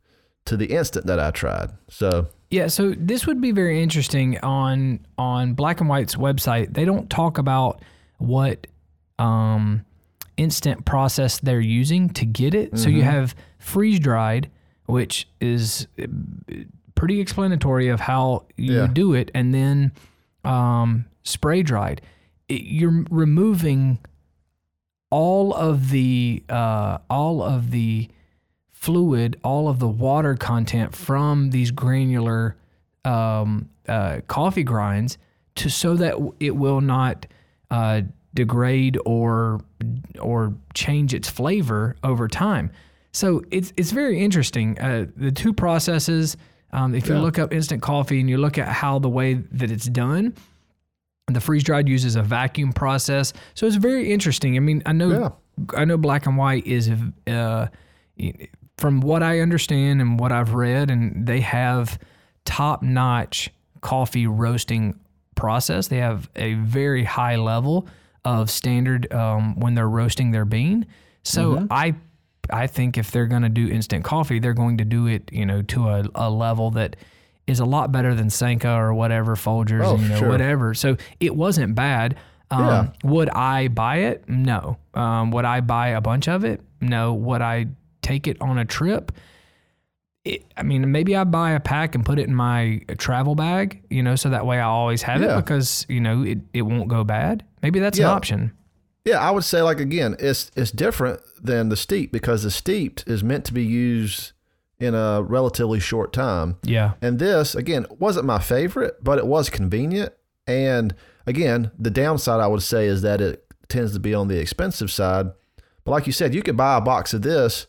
to 0.45 0.57
the 0.57 0.67
instant 0.67 1.07
that 1.07 1.19
I 1.19 1.31
tried. 1.33 1.71
So 1.89 2.29
Yeah, 2.51 2.69
so 2.69 2.95
this 2.97 3.27
would 3.27 3.41
be 3.41 3.51
very 3.51 3.83
interesting 3.83 4.39
on 4.39 5.01
on 5.19 5.55
Black 5.55 5.81
and 5.81 5.89
White's 5.89 6.15
website. 6.15 6.73
They 6.75 6.85
don't 6.85 7.11
talk 7.11 7.39
about 7.39 7.83
what 8.19 8.67
um, 9.19 9.85
instant 10.37 10.85
process 10.85 11.41
they're 11.41 11.61
using 11.61 12.11
to 12.11 12.25
get 12.25 12.55
it. 12.55 12.79
So 12.79 12.89
you 12.89 13.03
have 13.03 13.35
freeze 13.59 13.99
dried, 13.99 14.51
which 14.87 15.29
is 15.41 15.87
uh, 16.03 16.07
pretty 16.95 17.21
explanatory 17.21 17.89
of 17.89 18.01
how 18.01 18.45
you 18.57 18.75
Yeah. 18.81 18.87
do 18.87 19.15
it, 19.15 19.31
and 19.35 19.53
then 19.55 19.93
um, 20.45 21.05
spray 21.25 21.63
dried. 21.63 22.01
It, 22.49 22.63
you're 22.63 23.05
removing 23.11 23.99
all 25.11 25.53
of 25.55 25.91
the 25.91 26.43
uh, 26.49 26.99
all 27.11 27.43
of 27.43 27.71
the 27.71 28.09
fluid, 28.73 29.39
all 29.43 29.69
of 29.69 29.79
the 29.79 29.89
water 29.89 30.35
content 30.37 30.95
from 30.95 31.51
these 31.51 31.71
granular 31.71 32.57
um, 33.05 33.69
uh, 33.89 34.21
coffee 34.29 34.63
grinds, 34.65 35.19
to 35.57 35.69
so 35.69 35.95
that 35.97 36.15
it 36.41 36.57
will 36.57 36.81
not 36.81 37.27
uh, 37.71 38.03
degrade 38.35 38.99
or 39.05 39.61
or 40.21 40.55
change 40.75 41.15
its 41.15 41.29
flavor 41.29 41.97
over 42.05 42.29
time. 42.29 42.71
So 43.17 43.43
it's 43.51 43.73
it's 43.77 43.93
very 43.93 44.21
interesting. 44.21 44.79
Uh, 44.79 45.07
the 45.17 45.33
two 45.33 45.53
processes. 45.55 46.37
Um, 46.73 46.95
if 46.95 47.09
you 47.09 47.15
Yeah. 47.15 47.21
look 47.23 47.39
up 47.39 47.53
instant 47.55 47.81
coffee 47.81 48.21
and 48.21 48.29
you 48.29 48.37
look 48.39 48.59
at 48.59 48.69
how 48.69 48.99
the 48.99 49.09
way 49.09 49.35
that 49.35 49.71
it's 49.71 49.87
done, 49.87 50.35
the 51.29 51.41
freeze 51.41 51.63
dried 51.65 51.89
uses 51.89 52.17
a 52.17 52.23
vacuum 52.23 52.73
process, 52.73 53.33
so 53.55 53.67
it's 53.67 53.77
very 53.77 54.13
interesting. 54.13 54.57
I 54.57 54.61
mean, 54.61 54.83
I 54.85 54.93
know, 54.93 55.09
Yeah. 55.11 55.29
I 55.81 55.85
know, 55.87 55.97
black 55.97 56.27
and 56.27 56.37
white 56.37 56.67
is, 56.67 56.91
uh, 57.29 57.69
from 58.77 59.01
what 59.01 59.23
I 59.23 59.41
understand 59.41 60.01
and 60.03 60.21
what 60.21 60.33
I've 60.33 60.53
read, 60.55 60.91
and 60.91 61.27
they 61.27 61.41
have 61.41 61.99
top 62.45 62.83
notch 62.83 63.51
coffee 63.81 64.27
roasting 64.27 64.95
process. 65.37 65.89
They 65.89 65.99
have 65.99 66.29
a 66.37 66.55
very 66.55 67.05
high 67.05 67.37
level 67.37 67.87
of 68.25 68.51
standard 68.51 69.11
um, 69.15 69.59
when 69.61 69.75
they're 69.75 69.89
roasting 69.89 70.33
their 70.33 70.45
bean. 70.45 70.85
So 71.23 71.67
I, 71.71 71.95
I 72.51 72.67
think 72.67 72.97
if 72.99 73.11
they're 73.11 73.27
going 73.27 73.43
to 73.43 73.49
do 73.49 73.69
instant 73.69 74.05
coffee, 74.05 74.39
they're 74.39 74.55
going 74.55 74.79
to 74.79 74.85
do 74.85 75.07
it, 75.07 75.31
you 75.33 75.45
know, 75.47 75.63
to 75.63 75.89
a, 75.89 76.05
a 76.15 76.31
level 76.31 76.71
that 76.73 76.97
is 77.47 77.61
a 77.61 77.65
lot 77.65 77.93
better 77.93 78.15
than 78.15 78.29
Sanka 78.31 78.71
or 78.71 78.93
whatever 78.95 79.37
Folgers, 79.37 79.85
Oh, 79.85 79.97
you 79.97 80.09
know, 80.09 80.19
sure. 80.19 80.29
whatever. 80.29 80.75
So 80.75 80.97
it 81.21 81.35
wasn't 81.37 81.75
bad. 81.75 82.17
Um, 82.51 82.65
Yeah. 82.67 82.87
Would 83.05 83.31
I 83.31 83.69
buy 83.69 83.97
it? 83.99 84.29
No. 84.29 84.79
Um, 84.95 85.31
would 85.31 85.45
I 85.45 85.61
buy 85.61 85.89
a 85.89 86.01
bunch 86.01 86.29
of 86.29 86.45
it? 86.45 86.61
No. 86.81 87.15
Would 87.15 87.43
I 87.43 87.67
take 88.03 88.27
it 88.27 88.37
on 88.41 88.59
a 88.59 88.65
trip? 88.65 89.13
It, 90.25 90.45
I 90.57 90.65
mean, 90.65 90.91
maybe 90.91 91.15
I 91.15 91.23
buy 91.23 91.53
a 91.53 91.61
pack 91.61 91.95
and 91.95 92.05
put 92.05 92.19
it 92.19 92.27
in 92.27 92.35
my 92.35 92.81
travel 92.99 93.37
bag, 93.37 93.81
you 93.91 94.03
know, 94.03 94.17
so 94.17 94.31
that 94.31 94.45
way 94.45 94.59
I 94.59 94.65
always 94.65 95.03
have 95.03 95.23
Yeah. 95.23 95.39
it 95.39 95.43
because, 95.43 95.87
you 95.89 96.01
know, 96.01 96.23
it, 96.23 96.39
it 96.53 96.63
won't 96.63 96.89
go 96.89 97.05
bad. 97.05 97.45
Maybe 97.63 97.79
that's 97.79 97.97
Yeah. 97.99 98.07
an 98.07 98.17
option. 98.17 98.53
Yeah, 99.07 99.21
I 99.21 99.31
would 99.31 99.45
say 99.45 99.63
like 99.63 99.79
again, 99.79 100.17
it's 100.19 100.51
it's 100.57 100.73
different 100.73 101.21
than 101.41 101.69
the 101.69 101.77
steep 101.77 102.11
because 102.11 102.43
the 102.43 102.51
steeped 102.51 103.05
is 103.07 103.23
meant 103.23 103.45
to 103.47 103.55
be 103.55 103.65
used 103.65 104.33
in 104.81 104.95
a 104.95 105.23
relatively 105.23 105.79
short 105.79 106.13
time. 106.13 106.57
Yeah. 106.65 106.95
And 107.01 107.21
this 107.21 107.55
again 107.55 107.87
wasn't 107.99 108.27
my 108.27 108.41
favorite, 108.41 109.03
but 109.03 109.19
it 109.19 109.27
was 109.27 109.49
convenient. 109.49 110.13
And 110.49 110.95
again, 111.25 111.71
the 111.79 111.91
downside 111.91 112.41
I 112.41 112.49
would 112.49 112.63
say 112.63 112.87
is 112.87 113.03
that 113.03 113.21
it 113.21 113.47
tends 113.69 113.93
to 113.93 114.01
be 114.01 114.13
on 114.13 114.27
the 114.27 114.41
expensive 114.41 114.91
side. 114.91 115.27
But 115.85 115.93
like 115.93 116.07
you 116.09 116.13
said, 116.13 116.35
you 116.35 116.43
could 116.43 116.57
buy 116.57 116.77
a 116.77 116.81
box 116.81 117.15
of 117.15 117.23
this 117.23 117.69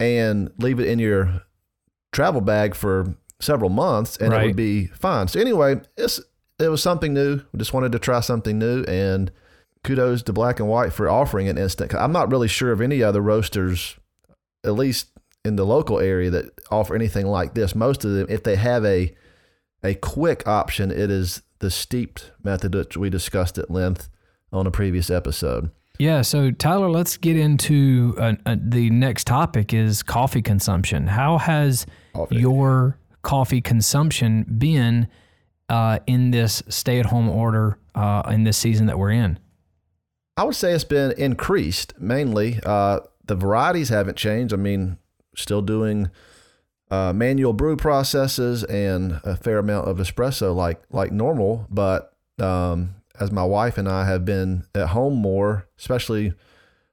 and 0.00 0.50
leave 0.56 0.80
it 0.80 0.88
in 0.88 0.98
your 0.98 1.42
travel 2.12 2.40
bag 2.40 2.74
for 2.74 3.14
several 3.40 3.70
months 3.70 4.16
and 4.16 4.32
it 4.32 4.46
would 4.46 4.56
be 4.56 4.86
fine. 4.86 5.28
So 5.28 5.38
anyway, 5.38 5.82
it's 5.98 6.18
it 6.58 6.68
was 6.68 6.82
something 6.82 7.12
new. 7.12 7.42
We 7.52 7.58
just 7.58 7.74
wanted 7.74 7.92
to 7.92 7.98
try 7.98 8.20
something 8.20 8.58
new 8.58 8.84
and 8.84 9.30
kudos 9.84 10.22
to 10.24 10.32
Black 10.32 10.60
and 10.60 10.68
White 10.68 10.92
for 10.92 11.08
offering 11.08 11.48
an 11.48 11.58
instant. 11.58 11.94
I'm 11.94 12.12
not 12.12 12.30
really 12.30 12.48
sure 12.48 12.72
of 12.72 12.80
any 12.80 13.02
other 13.02 13.20
roasters 13.20 13.96
at 14.64 14.74
least 14.74 15.08
in 15.44 15.56
the 15.56 15.66
local 15.66 15.98
area 15.98 16.30
that 16.30 16.52
offer 16.70 16.94
anything 16.94 17.26
like 17.26 17.54
this. 17.54 17.74
Most 17.74 18.04
of 18.04 18.12
them, 18.12 18.26
if 18.28 18.42
they 18.42 18.56
have 18.56 18.84
a 18.84 19.14
a 19.84 19.94
quick 19.96 20.46
option, 20.46 20.92
it 20.92 21.10
is 21.10 21.42
the 21.58 21.70
steeped 21.70 22.30
method 22.44 22.74
which 22.74 22.96
we 22.96 23.10
discussed 23.10 23.58
at 23.58 23.70
length 23.70 24.08
on 24.52 24.66
a 24.66 24.70
previous 24.70 25.10
episode. 25.10 25.70
Yeah, 25.98 26.22
so 26.22 26.50
Tyler, 26.52 26.88
let's 26.90 27.16
get 27.16 27.36
into 27.36 28.14
uh, 28.18 28.34
uh, 28.46 28.56
the 28.60 28.90
next 28.90 29.26
topic 29.26 29.74
is 29.74 30.02
coffee 30.02 30.42
consumption. 30.42 31.06
How 31.08 31.38
has 31.38 31.86
Coffee. 32.14 32.36
your 32.36 32.98
coffee 33.22 33.60
consumption 33.60 34.44
been 34.58 35.08
uh, 35.68 35.98
in 36.06 36.30
this 36.30 36.62
stay-at-home 36.68 37.28
order 37.28 37.78
uh, 37.94 38.22
in 38.30 38.44
this 38.44 38.56
season 38.56 38.86
that 38.86 38.98
we're 38.98 39.10
in? 39.10 39.38
I 40.36 40.44
would 40.44 40.56
say 40.56 40.72
it's 40.72 40.84
been 40.84 41.12
increased 41.12 41.94
mainly. 41.98 42.58
Uh, 42.64 43.00
the 43.26 43.34
varieties 43.34 43.90
haven't 43.90 44.16
changed. 44.16 44.54
I 44.54 44.56
mean, 44.56 44.98
still 45.36 45.62
doing 45.62 46.10
uh, 46.90 47.12
manual 47.12 47.52
brew 47.52 47.76
processes 47.76 48.64
and 48.64 49.20
a 49.24 49.36
fair 49.36 49.58
amount 49.58 49.88
of 49.88 49.98
espresso 49.98 50.54
like 50.54 50.82
like 50.90 51.12
normal. 51.12 51.66
But 51.70 52.14
um, 52.38 52.96
as 53.20 53.30
my 53.30 53.44
wife 53.44 53.78
and 53.78 53.88
I 53.88 54.06
have 54.06 54.24
been 54.24 54.64
at 54.74 54.88
home 54.88 55.14
more, 55.14 55.68
especially 55.78 56.34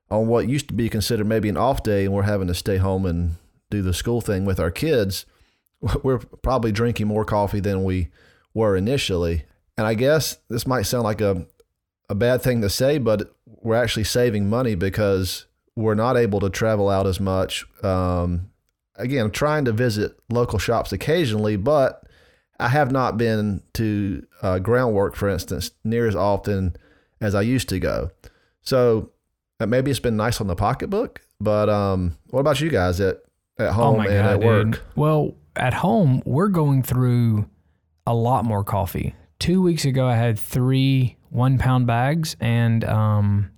on 0.09 0.27
what 0.27 0.49
used 0.49 0.67
to 0.69 0.73
be 0.73 0.89
considered 0.89 1.27
maybe 1.27 1.49
an 1.49 1.57
off 1.57 1.83
day, 1.83 2.05
and 2.05 2.13
we're 2.13 2.23
having 2.23 2.47
to 2.47 2.53
stay 2.53 2.77
home 2.77 3.05
and 3.05 3.35
do 3.69 3.81
the 3.81 3.93
school 3.93 4.21
thing 4.21 4.45
with 4.45 4.59
our 4.59 4.71
kids, 4.71 5.25
we're 6.03 6.19
probably 6.19 6.71
drinking 6.71 7.07
more 7.07 7.25
coffee 7.25 7.59
than 7.59 7.83
we 7.83 8.09
were 8.53 8.75
initially. 8.75 9.45
And 9.77 9.87
I 9.87 9.93
guess 9.93 10.37
this 10.49 10.67
might 10.67 10.83
sound 10.83 11.03
like 11.03 11.21
a 11.21 11.45
a 12.09 12.15
bad 12.15 12.41
thing 12.41 12.61
to 12.61 12.69
say, 12.69 12.97
but 12.97 13.33
we're 13.45 13.75
actually 13.75 14.03
saving 14.03 14.49
money 14.49 14.75
because 14.75 15.45
we're 15.75 15.95
not 15.95 16.17
able 16.17 16.39
to 16.39 16.49
travel 16.49 16.89
out 16.89 17.07
as 17.07 17.19
much. 17.19 17.65
Um, 17.83 18.49
again, 18.95 19.25
I'm 19.25 19.31
trying 19.31 19.65
to 19.65 19.71
visit 19.71 20.17
local 20.29 20.59
shops 20.59 20.91
occasionally, 20.91 21.55
but 21.55 22.03
I 22.59 22.69
have 22.69 22.91
not 22.91 23.17
been 23.17 23.63
to 23.73 24.25
uh, 24.41 24.59
groundwork, 24.59 25.15
for 25.15 25.29
instance, 25.29 25.71
near 25.83 26.07
as 26.07 26.15
often 26.15 26.75
as 27.21 27.35
I 27.35 27.41
used 27.41 27.69
to 27.69 27.79
go. 27.79 28.11
So 28.61 29.11
uh, 29.59 29.65
maybe 29.65 29.91
it's 29.91 29.99
been 29.99 30.17
nice 30.17 30.41
on 30.41 30.47
the 30.47 30.55
pocketbook, 30.55 31.21
but 31.39 31.69
um, 31.69 32.17
what 32.29 32.41
about 32.41 32.59
you 32.59 32.69
guys 32.69 32.99
at, 32.99 33.19
at 33.57 33.71
home 33.71 34.01
and 34.01 34.09
at 34.09 34.39
work? 34.41 34.71
dude. 34.71 34.81
Well, 34.95 35.35
at 35.55 35.75
home, 35.75 36.21
we're 36.25 36.49
going 36.49 36.83
through 36.83 37.49
a 38.05 38.13
lot 38.13 38.45
more 38.45 38.63
coffee. 38.63 39.15
Two 39.39 39.61
weeks 39.61 39.85
ago, 39.85 40.05
I 40.05 40.15
had 40.15 40.37
three 40.37 41.15
one 41.29 41.57
pound 41.57 41.87
bags, 41.87 42.35
and 42.39 42.83
um, 42.85 43.51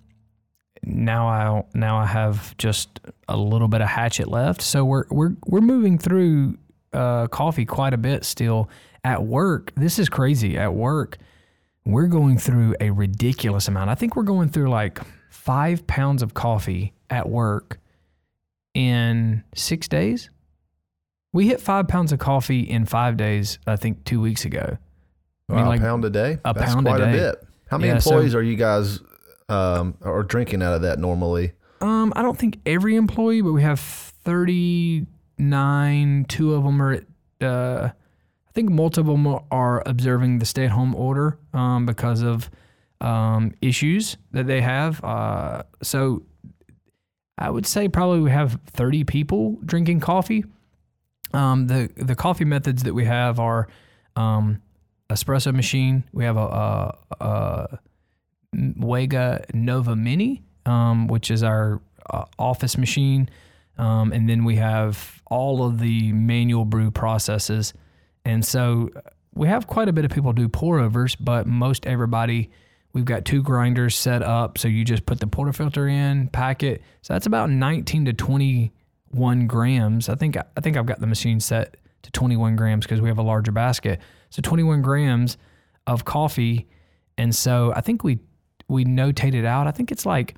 now 0.83 1.27
I 1.27 1.63
now 1.73 1.97
I 1.97 2.05
have 2.05 2.55
just 2.57 2.99
a 3.27 3.37
little 3.37 3.67
bit 3.67 3.81
of 3.81 3.87
hatchet 3.87 4.27
left. 4.27 4.61
So 4.61 4.83
we're 4.85 5.05
we're 5.09 5.35
we're 5.47 5.61
moving 5.61 5.97
through 5.97 6.57
uh, 6.93 7.27
coffee 7.27 7.65
quite 7.65 7.93
a 7.93 7.97
bit 7.97 8.25
still. 8.25 8.69
At 9.03 9.23
work, 9.23 9.71
this 9.75 9.97
is 9.97 10.09
crazy. 10.09 10.57
At 10.57 10.73
work, 10.75 11.17
we're 11.85 12.07
going 12.07 12.37
through 12.37 12.75
a 12.79 12.91
ridiculous 12.91 13.67
amount. 13.67 13.89
I 13.89 13.95
think 13.95 14.15
we're 14.15 14.21
going 14.23 14.49
through 14.49 14.69
like 14.69 14.99
five 15.31 15.87
pounds 15.87 16.21
of 16.21 16.33
coffee 16.35 16.93
at 17.09 17.27
work 17.27 17.79
in 18.75 19.43
six 19.55 19.87
days. 19.87 20.29
We 21.33 21.47
hit 21.47 21.61
five 21.61 21.87
pounds 21.87 22.11
of 22.11 22.19
coffee 22.19 22.59
in 22.61 22.85
five 22.85 23.17
days, 23.17 23.57
I 23.65 23.75
think 23.75 24.03
two 24.03 24.21
weeks 24.21 24.45
ago. 24.45 24.77
I 25.49 25.53
mean, 25.53 25.63
Wow, 25.63 25.69
like 25.69 25.79
a 25.79 25.83
pound 25.83 26.05
a 26.05 26.09
day? 26.09 26.37
a 26.45 26.53
That's 26.53 26.73
pound 26.73 26.87
a 26.87 26.89
quite 26.91 26.99
day. 26.99 27.11
bit. 27.13 27.43
How 27.71 27.77
many 27.77 27.93
Yeah, 27.93 27.99
so- 27.99 28.11
employees 28.11 28.35
are 28.35 28.43
you 28.43 28.55
guys 28.57 28.99
um, 29.49 29.95
are 30.01 30.23
drinking 30.23 30.61
out 30.61 30.73
of 30.73 30.81
that 30.83 30.99
normally? 30.99 31.53
Um, 31.79 32.11
I 32.15 32.21
don't 32.21 32.37
think 32.37 32.59
every 32.65 32.95
employee, 32.97 33.41
but 33.41 33.53
we 33.53 33.63
have 33.63 33.79
39. 33.79 36.25
Two 36.27 36.53
of 36.53 36.63
them 36.63 36.81
are 36.81 36.91
at, 36.91 37.03
uh, 37.41 37.89
I 37.89 37.93
think 38.53 38.69
multiple 38.69 39.15
of 39.15 39.23
them 39.23 39.39
are 39.49 39.81
observing 39.85 40.39
the 40.39 40.45
stay 40.45 40.65
at 40.65 40.71
home 40.71 40.93
order 40.93 41.39
um, 41.53 41.85
because 41.85 42.21
of 42.21 42.49
um, 42.99 43.53
issues 43.61 44.17
that 44.31 44.45
they 44.47 44.59
have. 44.61 45.01
Uh, 45.03 45.63
so 45.81 46.23
I 47.37 47.49
would 47.49 47.65
say 47.65 47.87
probably 47.87 48.19
we 48.19 48.31
have 48.31 48.59
30 48.67 49.05
people 49.05 49.57
drinking 49.65 50.01
coffee. 50.01 50.43
Um, 51.33 51.67
the, 51.67 51.89
the 51.95 52.15
coffee 52.15 52.43
methods 52.45 52.83
that 52.83 52.93
we 52.93 53.05
have 53.05 53.39
are 53.39 53.67
um, 54.15 54.61
espresso 55.11 55.53
machine. 55.53 56.03
We 56.11 56.23
have 56.25 56.37
a, 56.37 56.39
a, 56.39 56.97
a 57.19 57.79
Wega 58.55 59.53
Nova 59.53 59.95
Mini, 59.95 60.43
um, 60.65 61.07
which 61.07 61.31
is 61.31 61.43
our 61.43 61.81
uh, 62.09 62.25
office 62.37 62.77
machine. 62.77 63.29
Um, 63.77 64.11
and 64.11 64.29
then 64.29 64.43
we 64.43 64.57
have 64.57 65.21
all 65.27 65.63
of 65.63 65.79
the 65.79 66.11
manual 66.11 66.65
brew 66.65 66.91
processes. 66.91 67.73
And 68.25 68.45
so 68.45 68.89
uh, 68.95 69.01
we 69.33 69.47
have 69.47 69.67
quite 69.67 69.87
a 69.87 69.93
bit 69.93 70.05
of 70.05 70.11
people 70.11 70.33
do 70.33 70.49
pour 70.49 70.79
overs, 70.79 71.15
but 71.15 71.47
most 71.47 71.87
everybody, 71.87 72.51
we've 72.93 73.05
got 73.05 73.25
two 73.25 73.41
grinders 73.41 73.95
set 73.95 74.21
up. 74.21 74.57
So 74.57 74.67
you 74.67 74.83
just 74.83 75.05
put 75.05 75.19
the 75.19 75.27
portafilter 75.27 75.89
in, 75.89 76.27
pack 76.27 76.63
it. 76.63 76.81
So 77.01 77.13
that's 77.13 77.25
about 77.25 77.49
19 77.49 78.05
to 78.05 78.13
21 78.13 79.47
grams. 79.47 80.09
I 80.09 80.15
think, 80.15 80.37
I 80.37 80.61
think 80.61 80.77
I've 80.77 80.85
got 80.85 80.99
the 80.99 81.07
machine 81.07 81.39
set 81.39 81.77
to 82.03 82.11
21 82.11 82.55
grams 82.55 82.85
because 82.85 83.01
we 83.01 83.09
have 83.09 83.17
a 83.17 83.23
larger 83.23 83.51
basket. 83.51 83.99
So 84.29 84.41
21 84.41 84.81
grams 84.81 85.37
of 85.87 86.05
coffee. 86.05 86.67
And 87.17 87.35
so 87.35 87.73
I 87.75 87.81
think 87.81 88.03
we 88.03 88.19
we 88.67 88.85
notated 88.85 89.45
out. 89.45 89.67
I 89.67 89.71
think 89.71 89.91
it's 89.91 90.05
like 90.05 90.35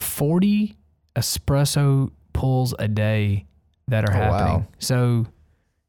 40 0.00 0.76
espresso 1.16 2.10
pulls 2.32 2.74
a 2.78 2.88
day 2.88 3.46
that 3.88 4.04
are 4.08 4.14
Oh, 4.14 4.18
wow. 4.18 4.32
happening. 4.38 4.66
So 4.78 5.26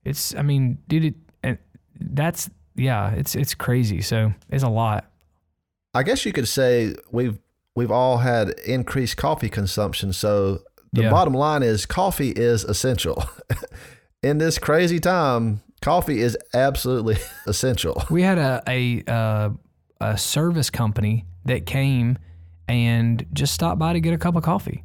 it's 0.04 0.36
I 0.36 0.42
mean, 0.42 0.78
dude, 0.88 1.06
it 1.06 1.16
and 1.44 1.58
that's 2.00 2.50
yeah, 2.76 3.12
it's 3.12 3.36
it's 3.36 3.54
crazy. 3.54 4.02
So 4.02 4.34
it's 4.50 4.64
a 4.64 4.70
lot. 4.70 5.10
I 5.94 6.04
guess 6.04 6.26
you 6.26 6.34
could 6.34 6.48
say 6.48 6.96
we've 7.12 7.38
we've 7.76 7.92
all 7.92 8.18
had 8.18 8.50
increased 8.66 9.18
coffee 9.18 9.50
consumption. 9.50 10.14
So 10.14 10.60
the 10.94 11.04
Yeah. 11.04 11.12
bottom 11.12 11.34
line 11.34 11.64
is 11.64 11.86
coffee 11.86 12.30
is 12.32 12.64
essential. 12.64 13.24
In 14.26 14.40
this 14.40 14.58
crazy 14.58 15.00
time, 15.00 15.62
coffee 15.84 16.20
is 16.20 16.36
absolutely 16.52 17.18
essential. 17.46 18.04
We 18.10 18.24
had 18.24 18.40
a 18.40 18.64
a 18.68 19.04
uh, 19.08 19.50
a 20.02 20.18
service 20.18 20.72
company 20.72 21.26
that 21.46 21.68
came 21.68 22.18
and 22.68 23.24
just 23.34 23.54
stopped 23.54 23.78
by 23.78 23.94
to 23.94 24.00
get 24.00 24.16
a 24.16 24.18
cup 24.18 24.36
of 24.36 24.42
coffee. 24.42 24.84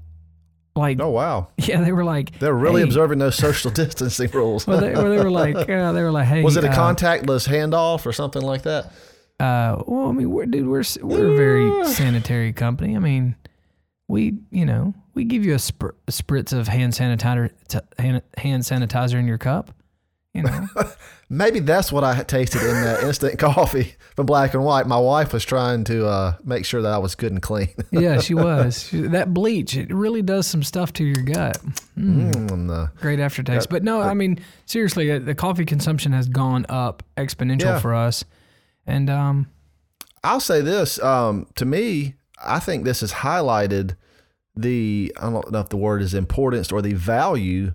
Like 0.77 1.01
Oh 1.01 1.09
wow. 1.09 1.49
yeah, 1.57 1.81
they 1.81 1.91
were 1.91 2.05
like 2.05 2.39
They're 2.39 2.53
really 2.53 2.83
hey, 2.83 2.87
observing 2.87 3.19
those 3.19 3.35
social 3.35 3.71
distancing 3.83 4.31
rules. 4.33 4.67
Well, 4.67 4.79
they, 4.79 4.93
well, 4.93 5.09
they 5.09 5.17
were 5.17 5.31
like, 5.31 5.57
uh, 5.57 5.93
they 5.93 6.03
were 6.03 6.13
like, 6.13 6.27
hey, 6.27 6.43
Was 6.43 6.59
it 6.59 6.65
a 6.65 6.71
uh, 6.71 6.77
contactless 6.77 7.49
handoff 7.49 8.05
or 8.05 8.13
something 8.13 8.43
like 8.43 8.65
that? 8.65 8.93
Uh, 9.41 9.83
well, 9.87 10.09
I 10.09 10.13
mean, 10.13 10.31
we're, 10.31 10.45
dude, 10.45 10.69
we're 10.69 10.85
we're 11.01 11.33
a 11.33 11.37
very 11.37 11.87
sanitary 11.87 12.53
company. 12.53 12.95
I 12.95 12.99
mean, 12.99 13.37
we 14.07 14.35
you 14.51 14.67
know 14.67 14.93
we 15.15 15.25
give 15.25 15.45
you 15.45 15.53
a, 15.55 15.57
spr- 15.59 15.95
a 16.09 16.11
spritz 16.13 16.53
of 16.53 16.69
hand 16.69 16.93
sanitizer 16.93 17.51
t- 17.69 17.79
hand, 17.99 18.23
hand 18.37 18.63
sanitizer 18.63 19.15
in 19.19 19.27
your 19.27 19.39
cup. 19.39 19.73
You 20.33 20.43
know, 20.45 20.69
Maybe 21.29 21.59
that's 21.59 21.91
what 21.91 22.05
I 22.05 22.23
tasted 22.23 22.63
in 22.63 22.83
that 22.83 23.03
instant 23.03 23.37
coffee 23.41 23.95
from 24.15 24.27
Black 24.27 24.55
and 24.55 24.65
White. 24.65 24.87
My 24.87 24.99
wife 24.99 25.33
was 25.33 25.45
trying 25.45 25.83
to 25.85 26.07
uh, 26.07 26.35
make 26.45 26.65
sure 26.65 26.83
that 26.83 26.93
I 26.93 26.99
was 26.99 27.17
good 27.17 27.33
and 27.33 27.43
clean. 27.43 27.69
yeah, 27.91 28.21
she 28.21 28.35
was 28.35 28.85
She- 28.89 29.01
that 29.09 29.35
bleach. 29.35 29.77
It 29.77 29.93
really 29.93 30.23
does 30.23 30.47
some 30.47 30.63
stuff 30.63 30.93
to 30.95 31.05
your 31.05 31.23
gut. 31.25 31.59
Mm, 31.99 32.71
uh, 32.71 32.89
Great 33.01 33.19
aftertaste. 33.19 33.71
But 33.71 33.83
no, 33.83 34.01
I 34.01 34.15
mean, 34.15 34.39
seriously, 34.67 35.11
uh, 35.11 35.19
the 35.19 35.35
coffee 35.35 35.65
consumption 35.65 36.13
has 36.13 36.29
gone 36.29 36.65
up 36.69 37.03
exponential 37.17 37.63
Yeah. 37.65 37.79
for 37.81 37.93
us, 37.93 38.25
and 38.87 39.11
um, 39.11 39.49
I'll 40.23 40.39
say 40.41 40.61
this. 40.61 41.03
Um, 41.03 41.49
to 41.57 41.65
me, 41.65 42.15
I 42.41 42.61
think 42.61 42.85
this 42.85 43.01
has 43.01 43.13
highlighted 43.15 43.97
the 44.63 45.13
I 45.21 45.31
don't 45.31 45.51
know 45.51 45.61
if 45.61 45.69
the 45.69 45.77
word 45.77 46.03
is 46.03 46.15
importance 46.15 46.71
or 46.73 46.83
the 46.83 46.95
value 46.95 47.73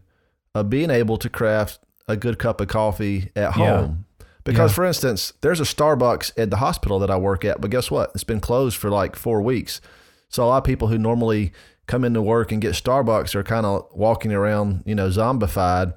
of 0.53 0.69
being 0.69 0.89
able 0.89 1.17
to 1.17 1.29
craft 1.29 1.79
a 2.07 2.15
good 2.15 2.39
cup 2.39 2.61
of 2.61 2.67
coffee 2.67 3.31
at 3.35 3.57
Yeah. 3.57 3.77
home. 3.77 4.05
Because, 4.43 4.71
Yeah. 4.71 4.75
for 4.75 4.85
instance, 4.85 5.33
there's 5.41 5.59
a 5.59 5.63
Starbucks 5.63 6.31
at 6.37 6.51
the 6.51 6.57
hospital 6.57 6.99
that 6.99 7.09
I 7.09 7.17
work 7.17 7.43
at, 7.43 7.59
but 7.61 7.71
guess 7.71 7.89
what? 7.89 8.11
It's 8.13 8.23
been 8.23 8.39
closed 8.39 8.77
for 8.77 8.91
like 8.91 9.15
four 9.15 9.41
weeks. 9.41 9.81
So 10.29 10.43
a 10.43 10.45
lot 10.45 10.57
of 10.59 10.63
people 10.63 10.87
who 10.89 10.99
normally 10.99 11.51
come 11.87 12.03
into 12.05 12.21
work 12.21 12.51
and 12.51 12.61
get 12.61 12.73
Starbucks 12.73 13.33
are 13.33 13.43
kind 13.43 13.65
of 13.65 13.87
walking 13.91 14.31
around, 14.31 14.83
you 14.85 14.93
know, 14.93 15.09
zombified. 15.09 15.93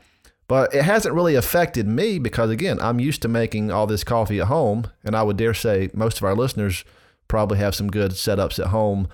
But 0.48 0.74
it 0.74 0.82
hasn't 0.84 1.14
really 1.14 1.34
affected 1.34 1.86
me 1.86 2.18
because, 2.18 2.48
again, 2.48 2.78
I'm 2.80 3.00
used 3.00 3.20
to 3.22 3.28
making 3.28 3.70
all 3.70 3.86
this 3.86 4.02
coffee 4.02 4.40
at 4.40 4.46
home. 4.46 4.86
And 5.04 5.14
I 5.14 5.22
would 5.22 5.36
dare 5.36 5.52
say 5.52 5.90
most 5.92 6.16
of 6.16 6.24
our 6.24 6.34
listeners 6.34 6.84
probably 7.28 7.58
have 7.58 7.74
some 7.74 7.88
good 7.90 8.12
setups 8.12 8.58
at 8.58 8.68
home. 8.68 9.08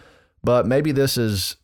But 0.45 0.65
maybe 0.67 0.93
this 0.93 1.19
is 1.19 1.57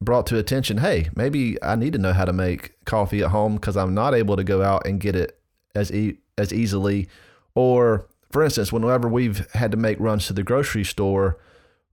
brought 0.00 0.26
to 0.26 0.38
attention 0.38 0.78
hey, 0.78 1.08
maybe 1.16 1.56
I 1.62 1.74
need 1.76 1.92
to 1.94 1.98
know 1.98 2.12
how 2.12 2.24
to 2.26 2.32
make 2.32 2.74
coffee 2.84 3.22
at 3.22 3.30
home 3.30 3.54
because 3.56 3.76
I'm 3.76 3.94
not 3.94 4.14
able 4.14 4.36
to 4.36 4.44
go 4.44 4.62
out 4.62 4.86
and 4.86 5.00
get 5.00 5.16
it 5.16 5.38
as, 5.74 5.90
e- 5.92 6.18
as 6.36 6.52
easily. 6.52 7.08
Or, 7.54 8.06
for 8.30 8.42
instance, 8.44 8.70
whenever 8.72 9.08
we've 9.08 9.50
had 9.54 9.70
to 9.70 9.76
make 9.76 9.98
runs 9.98 10.26
to 10.26 10.32
the 10.34 10.42
grocery 10.42 10.84
store, 10.84 11.38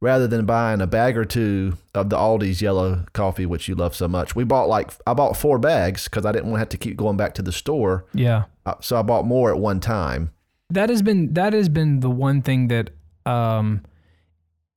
rather 0.01 0.27
than 0.27 0.45
buying 0.45 0.81
a 0.81 0.87
bag 0.87 1.15
or 1.17 1.23
two 1.23 1.77
of 1.95 2.09
the 2.09 2.17
Aldi's 2.17 2.61
yellow 2.61 3.05
coffee, 3.13 3.45
which 3.45 3.69
you 3.69 3.75
love 3.75 3.95
so 3.95 4.05
much. 4.09 4.35
We 4.35 4.43
bought 4.43 4.67
like 4.67 4.91
I 5.07 5.13
bought 5.13 5.37
four 5.37 5.57
bags 5.57 6.03
because 6.09 6.25
I 6.25 6.33
didn't 6.33 6.47
want 6.49 6.55
to 6.55 6.59
have 6.59 6.69
to 6.69 6.77
keep 6.77 6.97
going 6.97 7.15
back 7.15 7.33
to 7.35 7.41
the 7.41 7.53
store. 7.53 8.03
Yeah. 8.13 8.43
Uh, 8.65 8.73
So 8.81 8.97
I 8.99 9.01
bought 9.01 9.25
more 9.25 9.49
at 9.49 9.57
one 9.57 9.79
time. 9.79 10.31
that 10.69 10.89
has 10.89 11.01
been 11.01 11.33
that 11.35 11.53
has 11.53 11.69
been 11.69 12.01
the 12.01 12.09
one 12.09 12.41
thing 12.41 12.67
that 12.67 12.89
um 13.25 13.83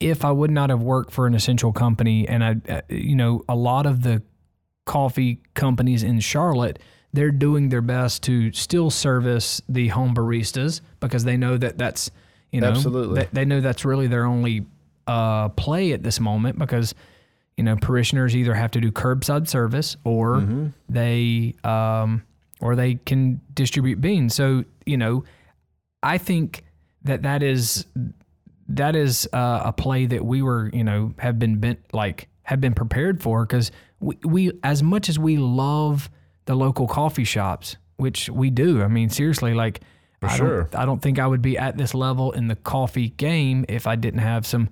if 0.00 0.24
I 0.24 0.30
would 0.30 0.50
not 0.50 0.70
have 0.70 0.82
worked 0.82 1.12
for 1.12 1.26
an 1.26 1.35
essential 1.35 1.72
company 1.72 2.28
and 2.28 2.44
I 2.44 2.56
uh, 2.68 2.80
you 2.88 3.16
know 3.16 3.44
a 3.48 3.56
lot 3.56 3.87
of 3.87 4.02
the 4.02 4.22
coffee 4.85 5.40
companies 5.54 6.02
in 6.02 6.20
Charlotte 6.20 6.78
they're 7.12 7.30
doing 7.30 7.70
their 7.70 7.80
best 7.80 8.22
to 8.24 8.52
still 8.52 8.90
service 8.90 9.62
the 9.68 9.88
home 9.88 10.14
baristas 10.14 10.82
because 11.00 11.24
they 11.24 11.37
know 11.37 11.56
that 11.56 11.78
that's 11.78 12.11
you 12.52 12.61
know 12.61 12.68
Absolutely. 12.68 13.22
they, 13.22 13.28
they 13.32 13.44
know 13.44 13.61
that's 13.61 13.85
really 13.85 14.06
their 14.06 14.26
only 14.26 14.66
uh 15.06 15.48
play 15.50 15.92
at 15.92 16.02
this 16.02 16.20
moment 16.20 16.59
because 16.59 16.94
you 17.56 17.64
know 17.64 17.76
parishioners 17.76 18.37
either 18.37 18.54
have 18.54 18.70
to 18.72 18.80
do 18.80 18.92
curbside 18.92 19.48
service 19.48 19.96
or 20.04 20.72
they 20.88 21.54
um 21.64 22.22
or 22.61 22.76
they 22.76 22.94
can 22.94 23.40
distribute 23.54 24.00
beans 24.00 24.35
so 24.35 24.64
you 24.85 24.96
know 24.96 25.24
I 26.02 26.18
think 26.18 26.64
that 27.02 27.22
that 27.22 27.42
is 27.42 27.87
that 28.68 28.96
is 28.96 29.29
uh, 29.33 29.62
a 29.64 29.72
play 29.72 30.07
that 30.07 30.24
we 30.24 30.42
were 30.42 30.70
you 30.72 30.85
know 30.85 31.14
have 31.18 31.38
been 31.38 31.59
bent 31.59 31.81
like 31.92 32.29
have 32.42 32.61
been 32.61 32.74
prepared 32.74 33.22
for 33.22 33.44
because 33.44 33.70
we, 34.00 34.16
we 34.24 34.52
as 34.62 34.83
much 34.83 35.09
as 35.09 35.18
we 35.18 35.37
love 35.37 36.11
the 36.46 36.55
local 36.55 36.87
coffee 36.87 37.24
shops 37.24 37.76
which 37.96 38.29
we 38.29 38.50
do 38.50 38.83
I 38.83 38.88
mean 38.88 39.09
seriously 39.11 39.55
like 39.55 39.81
I 40.22 40.37
sure. 40.37 40.62
don't 40.62 40.74
I 40.74 40.85
don't 40.85 41.00
think 41.00 41.18
I 41.18 41.26
would 41.26 41.42
be 41.42 41.59
at 41.59 41.76
this 41.76 41.94
level 41.94 42.33
in 42.33 42.48
the 42.48 42.57
coffee 42.57 43.11
game 43.11 43.64
if 43.68 43.87
I 43.87 43.96
didn't 43.96 44.20
have 44.20 44.46
some 44.46 44.68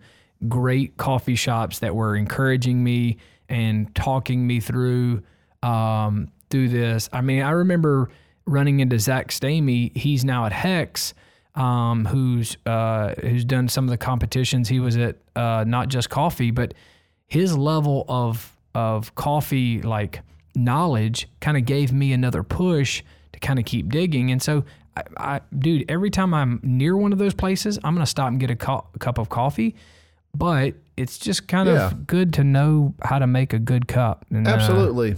great 0.48 0.96
coffee 0.96 1.36
shops 1.36 1.78
that 1.80 1.94
were 1.94 2.16
encouraging 2.16 2.82
me 2.82 3.18
and 3.48 3.94
talking 3.94 4.46
me 4.46 4.60
through 4.60 5.22
um, 5.62 6.28
through 6.50 6.68
this. 6.68 7.08
I 7.12 7.20
mean, 7.20 7.42
I 7.42 7.50
remember 7.50 8.10
running 8.46 8.80
into 8.80 8.98
Zach 8.98 9.28
Stamey. 9.28 9.96
He's 9.96 10.24
now 10.24 10.46
at 10.46 10.52
Hex, 10.52 11.14
um, 11.54 12.04
who's 12.06 12.56
uh, 12.66 13.14
who's 13.20 13.44
done 13.44 13.68
some 13.68 13.84
of 13.84 13.90
the 13.90 13.98
competitions. 13.98 14.68
He 14.68 14.80
was 14.80 14.96
at 14.96 15.16
uh, 15.36 15.64
not 15.66 15.88
just 15.88 16.10
coffee, 16.10 16.50
but 16.50 16.74
his 17.26 17.56
level 17.56 18.04
of 18.08 18.56
of 18.74 19.14
coffee 19.14 19.80
like 19.82 20.20
knowledge 20.56 21.28
kind 21.40 21.56
of 21.56 21.64
gave 21.64 21.92
me 21.92 22.12
another 22.12 22.42
push 22.42 23.02
to 23.32 23.38
kind 23.40 23.58
of 23.58 23.64
keep 23.64 23.88
digging. 23.88 24.30
And 24.30 24.40
so, 24.42 24.64
I, 24.96 25.02
I, 25.16 25.40
dude, 25.56 25.84
every 25.88 26.10
time 26.10 26.32
I'm 26.34 26.60
near 26.62 26.96
one 26.96 27.12
of 27.12 27.18
those 27.18 27.34
places, 27.34 27.78
I'm 27.84 27.94
gonna 27.94 28.06
stop 28.06 28.28
and 28.28 28.38
get 28.40 28.50
a, 28.50 28.56
co- 28.56 28.86
a 28.94 28.98
cup 28.98 29.18
of 29.18 29.28
coffee. 29.28 29.74
But 30.36 30.74
it's 30.96 31.18
just 31.18 31.46
kind 31.46 31.68
Yeah. 31.68 31.86
of 31.86 32.06
good 32.08 32.32
to 32.34 32.44
know 32.44 32.94
how 33.02 33.18
to 33.20 33.26
make 33.26 33.52
a 33.52 33.58
good 33.58 33.86
cup. 33.86 34.24
And, 34.30 34.46
uh, 34.46 34.50
Absolutely. 34.50 35.16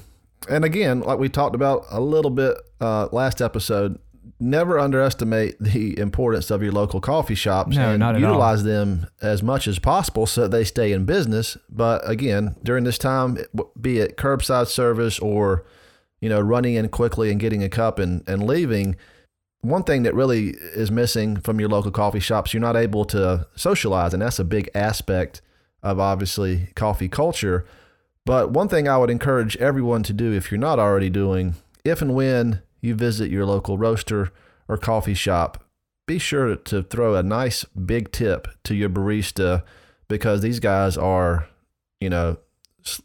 and 0.49 0.65
again, 0.65 1.01
like 1.01 1.19
we 1.19 1.29
talked 1.31 1.55
about 1.55 1.87
a 1.91 2.01
little 2.01 2.31
bit 2.31 2.57
uh, 2.81 3.09
last 3.13 3.41
episode, 3.41 3.99
never 4.39 4.79
underestimate 4.79 5.57
the 5.59 5.99
importance 5.99 6.51
of 6.51 6.63
your 6.63 6.73
local 6.73 7.01
coffee 7.01 7.35
shops 7.35 7.77
No, 7.77 7.91
and 7.91 8.01
not 8.01 8.17
at 8.17 8.23
all. 8.23 8.31
utilize 8.31 8.65
them 8.65 9.07
as 9.23 9.43
much 9.43 9.67
as 9.67 9.79
possible 9.79 10.27
so 10.27 10.43
that 10.43 10.51
they 10.51 10.65
stay 10.65 10.93
in 10.93 11.05
business. 11.05 11.57
But 11.71 12.09
again, 12.09 12.57
during 12.63 12.85
this 12.85 12.99
time, 12.99 13.39
be 13.81 13.99
it 13.99 14.17
curbside 14.17 14.67
service 14.67 15.19
or 15.19 15.65
you 16.21 16.29
know 16.29 16.41
running 16.41 16.75
in 16.75 16.89
quickly 16.89 17.31
and 17.31 17.41
getting 17.41 17.63
a 17.63 17.69
cup 17.69 17.99
and, 17.99 18.27
and 18.29 18.47
leaving, 18.47 18.97
one 19.63 19.85
thing 19.85 20.03
that 20.05 20.15
really 20.15 20.51
is 20.51 20.91
missing 20.91 21.37
from 21.39 21.59
your 21.59 21.69
local 21.69 21.91
coffee 21.91 22.21
shops, 22.21 22.53
you're 22.53 22.61
not 22.61 22.77
able 22.77 23.05
to 23.07 23.47
socialize, 23.57 24.13
and 24.13 24.23
that's 24.23 24.39
a 24.39 24.45
big 24.45 24.71
aspect 24.75 25.41
of 25.83 25.99
obviously 25.99 26.69
coffee 26.75 27.09
culture. 27.09 27.65
But 28.25 28.51
one 28.51 28.69
thing 28.69 28.89
I 28.89 28.99
would 28.99 29.11
encourage 29.11 29.57
everyone 29.59 30.03
to 30.05 30.13
do, 30.13 30.33
if 30.33 30.51
you're 30.51 30.59
not 30.59 30.79
already 30.79 31.11
doing, 31.11 31.55
if 31.85 32.03
and 32.03 32.15
when 32.15 32.61
you 32.81 32.95
visit 32.95 33.31
your 33.31 33.45
local 33.47 33.79
roaster 33.79 34.31
or 34.69 34.77
coffee 34.77 35.15
shop, 35.15 35.63
be 36.07 36.19
sure 36.19 36.55
to 36.57 36.83
throw 36.83 37.15
a 37.17 37.23
nice 37.23 37.65
big 37.65 38.13
tip 38.13 38.49
to 38.65 38.75
your 38.75 38.89
barista 38.91 39.63
because 40.09 40.41
these 40.41 40.61
guys 40.61 40.97
are, 40.97 41.49
you 42.01 42.09
know, 42.11 42.37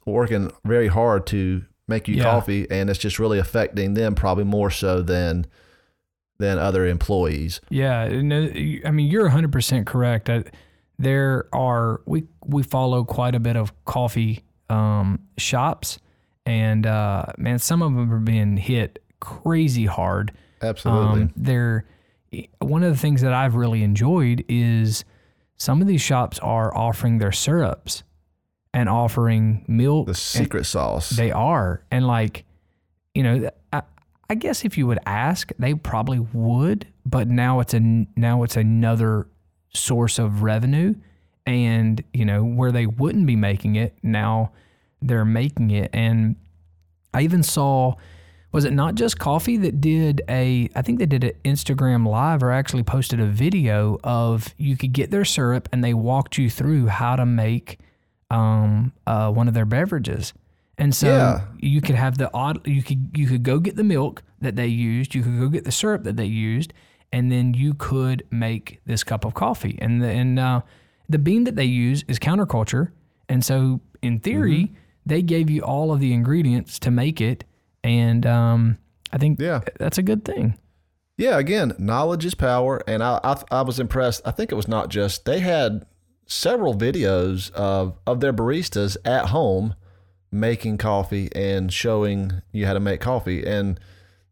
working 0.06 0.52
very 0.66 0.88
hard 0.88 1.26
to 1.28 1.64
make 1.88 2.08
you 2.08 2.16
Yeah. 2.16 2.24
coffee, 2.24 2.70
and 2.70 2.90
it's 2.90 3.00
just 3.00 3.18
really 3.20 3.40
affecting 3.40 3.96
them 3.96 4.16
probably 4.16 4.44
more 4.44 4.70
so 4.70 5.02
than 5.02 5.46
than 6.40 6.58
other 6.58 6.88
employees. 6.88 7.62
Yeah, 7.70 8.08
no, 8.22 8.50
I 8.86 8.90
mean 8.92 9.12
you're 9.12 9.30
100% 9.30 9.86
correct. 9.86 10.28
I, 10.30 10.44
there 10.98 11.48
are 11.54 12.02
we 12.06 12.24
we 12.46 12.64
follow 12.64 13.04
quite 13.04 13.36
a 13.36 13.40
bit 13.40 13.56
of 13.56 13.74
coffee 13.86 14.44
um, 14.70 15.20
shops, 15.38 16.00
and 16.46 16.86
uh, 16.86 17.26
man, 17.38 17.60
some 17.60 17.82
of 17.82 17.94
them 17.94 18.12
are 18.14 18.20
being 18.20 18.58
hit 18.58 19.01
crazy 19.22 19.86
hard. 19.86 20.34
Absolutely. 20.62 21.22
Um, 21.22 21.34
they're 21.38 21.86
one 22.60 22.84
of 22.84 22.92
the 22.92 22.98
things 22.98 23.22
that 23.22 23.34
I've 23.34 23.56
really 23.56 23.84
enjoyed 23.84 24.44
is 24.48 25.04
some 25.58 25.82
of 25.82 25.88
these 25.88 26.02
shops 26.02 26.40
are 26.40 26.76
offering 26.76 27.18
their 27.18 27.32
syrups 27.32 28.04
and 28.74 28.88
offering 28.88 29.66
milk. 29.68 30.08
the 30.08 30.16
secret 30.16 30.66
sauce. 30.66 31.10
they 31.10 31.32
are. 31.32 31.84
And 31.92 32.08
like, 32.08 32.46
you 33.14 33.24
know, 33.24 33.50
I, 33.74 33.82
I 34.30 34.36
guess 34.36 34.64
if 34.64 34.78
you 34.78 34.88
would 34.88 35.00
ask, 35.06 35.52
they 35.60 35.74
probably 35.74 36.20
would, 36.20 36.88
but 37.06 37.28
now 37.28 37.60
it's 37.60 37.74
a 37.74 37.80
now 37.80 38.44
it's 38.44 38.56
another 38.56 39.28
source 39.74 40.20
of 40.20 40.42
revenue 40.42 40.96
and, 41.46 42.02
you 42.14 42.24
know, 42.26 42.44
where 42.44 42.72
they 42.72 42.86
wouldn't 42.86 43.26
be 43.26 43.36
making 43.36 43.76
it, 43.76 43.98
now 44.04 44.52
they're 45.02 45.26
making 45.26 45.72
it 45.72 45.90
and 45.94 46.36
I 47.14 47.24
even 47.24 47.44
saw 47.44 47.96
was 48.52 48.66
it 48.66 48.74
not 48.74 48.96
just 48.96 49.18
coffee 49.20 49.58
that 49.58 49.80
did 49.82 50.22
a 50.30 50.70
I 50.76 50.82
think 50.82 51.00
they 51.00 51.06
did 51.06 51.24
an 51.24 51.32
Instagram 51.46 52.08
live 52.08 52.44
or 52.44 52.52
actually 52.52 52.84
posted 52.84 53.20
a 53.20 53.26
video 53.26 53.98
of 54.04 54.54
you 54.58 54.76
could 54.78 54.94
get 54.94 55.12
their 55.12 55.26
syrup 55.26 55.70
and 55.72 55.84
they 55.84 55.94
walked 55.94 56.38
you 56.38 56.50
through 56.50 56.88
how 56.88 57.16
to 57.16 57.26
make 57.26 57.80
um 58.30 58.92
uh 59.08 59.32
one 59.32 59.48
of 59.48 59.54
their 59.54 59.66
beverages. 59.66 60.34
And 60.78 60.96
so 60.96 61.08
Yeah. 61.08 61.42
you 61.60 61.82
could 61.82 61.96
have 61.96 62.18
the 62.18 62.30
odd 62.34 62.66
you 62.68 62.82
could 62.84 63.10
you 63.16 63.28
could 63.28 63.44
go 63.44 63.60
get 63.60 63.76
the 63.76 63.84
milk 63.84 64.24
that 64.40 64.56
they 64.56 64.68
used, 64.68 65.14
you 65.16 65.22
could 65.24 65.38
go 65.40 65.48
get 65.50 65.64
the 65.64 65.72
syrup 65.72 66.04
that 66.04 66.18
they 66.18 66.26
used, 66.26 66.74
and 67.14 67.32
then 67.32 67.54
you 67.54 67.74
could 67.74 68.24
make 68.32 68.80
this 68.86 69.04
cup 69.04 69.26
of 69.26 69.34
coffee. 69.34 69.78
And 69.82 70.02
the 70.02 70.08
and 70.08 70.40
uh 70.40 70.62
the 71.10 71.20
bean 71.20 71.44
that 71.44 71.56
they 71.56 71.66
use 71.66 72.04
is 72.08 72.20
counterculture. 72.20 72.92
And 73.30 73.44
so 73.46 73.82
in 74.02 74.20
theory, 74.20 74.64
Mm-hmm. 74.64 74.74
they 75.06 75.22
gave 75.22 75.50
you 75.50 75.62
all 75.62 75.92
of 75.92 76.00
the 76.00 76.14
ingredients 76.14 76.80
to 76.80 76.92
make 76.92 77.22
it. 77.22 77.44
And 77.84 78.26
um 78.26 78.78
I 79.12 79.18
think 79.18 79.40
Yeah. 79.40 79.62
that's 79.80 79.98
a 79.98 80.04
good 80.04 80.24
thing. 80.26 80.58
Yeah, 81.18 81.38
again, 81.38 81.74
knowledge 81.78 82.26
is 82.26 82.34
power, 82.34 82.82
and 82.88 83.04
I, 83.04 83.20
I 83.24 83.42
I 83.52 83.62
was 83.62 83.80
impressed. 83.80 84.22
I 84.26 84.32
think 84.32 84.52
it 84.52 84.56
was 84.56 84.68
not 84.68 84.90
just 84.90 85.26
they 85.26 85.40
had 85.40 85.86
several 86.26 86.74
videos 86.74 87.52
of 87.52 87.98
of 88.08 88.22
their 88.22 88.34
baristas 88.34 88.98
at 89.06 89.28
home 89.28 89.76
making 90.32 90.78
coffee 90.78 91.30
and 91.36 91.72
showing 91.74 92.42
you 92.54 92.66
how 92.66 92.74
to 92.74 92.80
make 92.80 93.02
coffee. 93.02 93.46
And 93.46 93.78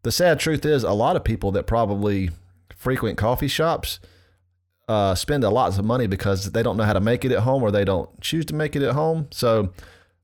the 0.02 0.10
sad 0.10 0.40
truth 0.40 0.64
is, 0.64 0.82
a 0.82 0.92
lot 0.92 1.14
of 1.14 1.22
people 1.24 1.52
that 1.52 1.66
probably 1.66 2.30
frequent 2.74 3.18
coffee 3.18 3.48
shops 3.48 4.00
uh, 4.88 5.14
spend 5.14 5.44
a 5.44 5.50
lot 5.50 5.78
of 5.78 5.84
money 5.84 6.06
because 6.06 6.52
they 6.52 6.62
don't 6.62 6.78
know 6.78 6.84
how 6.84 6.94
to 6.94 7.00
make 7.00 7.24
it 7.24 7.30
at 7.32 7.40
home 7.40 7.62
or 7.62 7.70
they 7.70 7.84
don't 7.84 8.18
choose 8.22 8.46
to 8.46 8.54
make 8.54 8.74
it 8.74 8.82
at 8.82 8.94
home. 8.94 9.28
So 9.30 9.72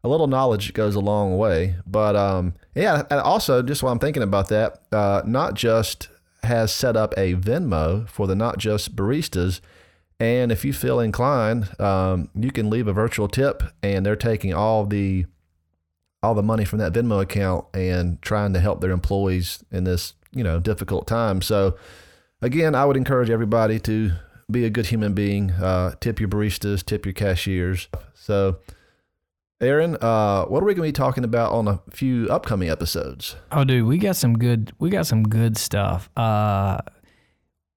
a 0.07 0.09
little 0.09 0.29
knowledge 0.29 0.73
goes 0.73 0.95
a 0.95 1.01
long 1.01 1.37
way. 1.37 1.75
But 1.87 2.15
um, 2.15 2.55
yeah, 2.75 3.03
and 3.11 3.21
also 3.21 3.61
just 3.61 3.83
while 3.83 3.93
I'm 3.93 3.99
thinking 3.99 4.23
about 4.23 4.49
that, 4.49 4.83
uh, 4.93 5.23
Not 5.27 5.55
Just 5.55 6.09
has 6.45 6.73
set 6.73 6.97
up 6.97 7.13
a 7.17 7.35
Venmo 7.35 8.09
for 8.09 8.27
the 8.27 8.37
Not 8.37 8.59
Just 8.59 8.95
baristas. 8.95 9.61
And 10.21 10.53
if 10.53 10.65
you 10.65 10.73
feel 10.73 11.01
inclined, 11.01 11.79
um, 11.81 12.31
you 12.35 12.53
can 12.53 12.71
leave 12.71 12.87
a 12.87 12.93
virtual 12.93 13.29
tip, 13.29 13.63
and 13.83 14.07
they're 14.07 14.17
taking 14.17 14.55
all 14.55 14.87
the 14.87 15.27
all 16.23 16.35
the 16.35 16.43
money 16.43 16.65
from 16.65 16.79
that 16.79 16.93
Venmo 16.93 17.21
account 17.21 17.67
and 17.75 18.23
trying 18.23 18.53
to 18.53 18.61
help 18.61 18.81
their 18.81 18.93
employees 18.93 19.63
in 19.71 19.85
this 19.85 20.15
you 20.33 20.45
know 20.45 20.61
difficult 20.61 21.09
time. 21.09 21.43
So 21.43 21.77
again, 22.41 22.77
I 22.77 22.85
would 22.85 22.97
encourage 22.97 23.29
everybody 23.29 23.81
to 23.81 24.13
be 24.51 24.65
a 24.65 24.71
good 24.71 24.87
human 24.87 25.15
being. 25.15 25.51
Uh, 25.51 25.97
tip 26.01 26.21
your 26.21 26.29
baristas, 26.29 26.85
tip 26.85 27.05
your 27.05 27.13
cashiers. 27.13 27.89
So, 28.15 28.59
Aaron, 29.61 29.97
uh, 30.03 30.45
what 30.45 30.63
are 30.63 30.67
we 30.67 30.75
going 30.75 30.87
to 30.87 30.93
be 30.93 30.93
talking 30.93 31.25
about 31.25 31.53
on 31.53 31.67
a 31.67 31.81
few 31.91 32.29
upcoming 32.29 32.69
episodes? 32.69 33.37
Oh, 33.51 33.65
dude, 33.65 33.87
we 33.87 33.97
got 33.97 34.17
some 34.17 34.37
good. 34.39 34.73
We 34.79 34.91
got 34.91 35.07
some 35.07 35.23
good 35.23 35.57
stuff. 35.57 36.11
Uh, 36.17 36.79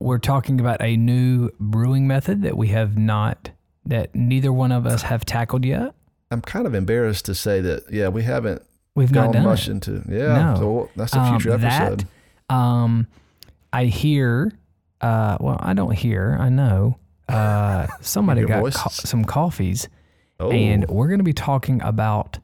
we're 0.01 0.17
talking 0.17 0.59
about 0.59 0.81
a 0.81 0.97
new 0.97 1.49
brewing 1.59 2.05
method 2.05 2.41
that 2.41 2.57
we 2.57 2.67
have 2.69 2.97
not, 2.97 3.51
that 3.85 4.13
neither 4.13 4.51
one 4.51 4.73
of 4.73 4.85
us 4.85 5.03
have 5.03 5.23
tackled 5.23 5.63
yet. 5.63 5.93
I'm 6.31 6.41
kind 6.41 6.67
of 6.67 6.73
embarrassed 6.75 7.25
to 7.25 7.35
say 7.35 7.61
that. 7.61 7.83
Yeah, 7.91 8.09
we 8.09 8.23
haven't 8.23 8.61
We've 8.95 9.11
not 9.11 9.25
gone 9.27 9.33
done 9.35 9.43
much 9.45 9.67
it. 9.67 9.71
into. 9.71 10.03
Yeah, 10.09 10.35
No. 10.53 10.55
so 10.57 10.89
that's 10.97 11.13
a 11.13 11.19
Um, 11.19 11.39
future 11.39 11.53
episode. 11.55 12.05
That, 12.49 12.53
um, 12.53 13.07
I 13.71 13.85
hear. 13.85 14.51
Uh, 14.99 15.37
well, 15.39 15.57
I 15.61 15.73
don't 15.73 15.93
hear. 15.93 16.35
I 16.39 16.49
know. 16.49 16.97
uh, 17.29 17.87
somebody 18.01 18.43
got 18.43 18.63
co- 18.73 18.89
some 18.89 19.23
coffees, 19.23 19.87
Oh, 20.39 20.51
and 20.51 20.87
we're 20.87 21.07
going 21.07 21.19
to 21.19 21.23
be 21.23 21.33
talking 21.33 21.81
about 21.81 22.39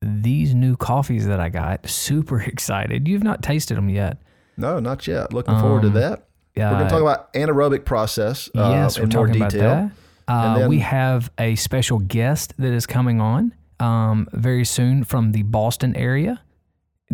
these 0.00 0.54
new 0.54 0.76
coffees 0.76 1.26
that 1.26 1.40
I 1.40 1.48
got. 1.48 1.88
Super 1.90 2.40
excited. 2.40 3.06
You've 3.08 3.24
not 3.24 3.42
tasted 3.42 3.76
them 3.76 3.88
yet. 3.88 4.18
no, 4.56 4.78
not 4.80 5.06
yet. 5.06 5.32
Looking 5.32 5.58
forward 5.58 5.82
to 5.82 5.90
that. 5.90 6.24
that. 6.54 6.70
We're 6.72 6.76
going 6.78 6.84
to 6.84 6.90
talk 6.90 7.02
about 7.02 7.32
anaerobic 7.34 7.84
process 7.84 8.48
uh, 8.56 8.70
yes, 8.72 8.98
we're 8.98 9.06
more 9.06 9.26
talking 9.26 9.42
detail. 9.42 9.60
about 9.72 9.90
that. 10.26 10.32
Uh, 10.32 10.58
then- 10.58 10.68
we 10.68 10.80
have 10.80 11.30
a 11.38 11.54
special 11.56 11.98
guest 12.00 12.54
that 12.58 12.72
is 12.72 12.86
coming 12.86 13.20
on 13.20 13.54
um, 13.80 14.26
very 14.32 14.64
soon 14.64 15.04
from 15.04 15.32
the 15.32 15.42
Boston 15.42 15.94
area. 15.96 16.40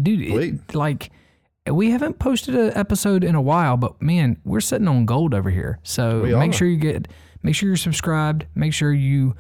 Dude, 0.01 0.21
it- 0.23 0.75
like 0.75 1.11
we 1.71 1.91
haven't 1.91 2.19
posted 2.19 2.55
an 2.55 2.73
episode 2.77 3.25
in 3.25 3.35
a 3.35 3.41
while, 3.43 3.77
but 3.77 4.01
man, 4.03 4.39
we're 4.45 4.61
sitting 4.61 4.89
on 4.89 5.07
gold 5.07 5.33
over 5.35 5.51
here. 5.51 5.79
So 5.83 6.23
We 6.23 6.35
make 6.35 6.51
are. 6.51 6.55
sure 6.55 6.69
you 6.69 6.77
get, 6.77 7.09
make 7.43 7.55
sure 7.55 7.69
you're 7.69 7.77
subscribed. 7.77 8.47
Make 8.55 8.73
sure 8.75 8.93
you 8.93 9.35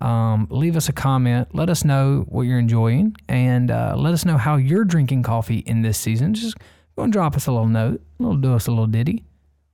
um, 0.00 0.46
leave 0.50 0.76
us 0.76 0.88
a 0.88 0.92
comment. 0.92 1.54
Let 1.54 1.70
us 1.70 1.84
know 1.84 2.24
what 2.28 2.42
you're 2.42 2.58
enjoying, 2.58 3.16
and 3.28 3.70
uh, 3.70 3.94
let 3.96 4.14
us 4.14 4.24
know 4.24 4.36
how 4.36 4.56
you're 4.56 4.84
drinking 4.84 5.22
coffee 5.22 5.58
in 5.58 5.82
this 5.82 5.98
season. 5.98 6.34
Just 6.34 6.56
go 6.96 7.02
and 7.02 7.12
drop 7.12 7.36
us 7.36 7.46
a 7.46 7.52
little 7.52 7.68
note, 7.68 8.00
a 8.18 8.22
little 8.22 8.38
do 8.38 8.54
us 8.54 8.66
a 8.66 8.70
little 8.70 8.86
ditty. 8.86 9.24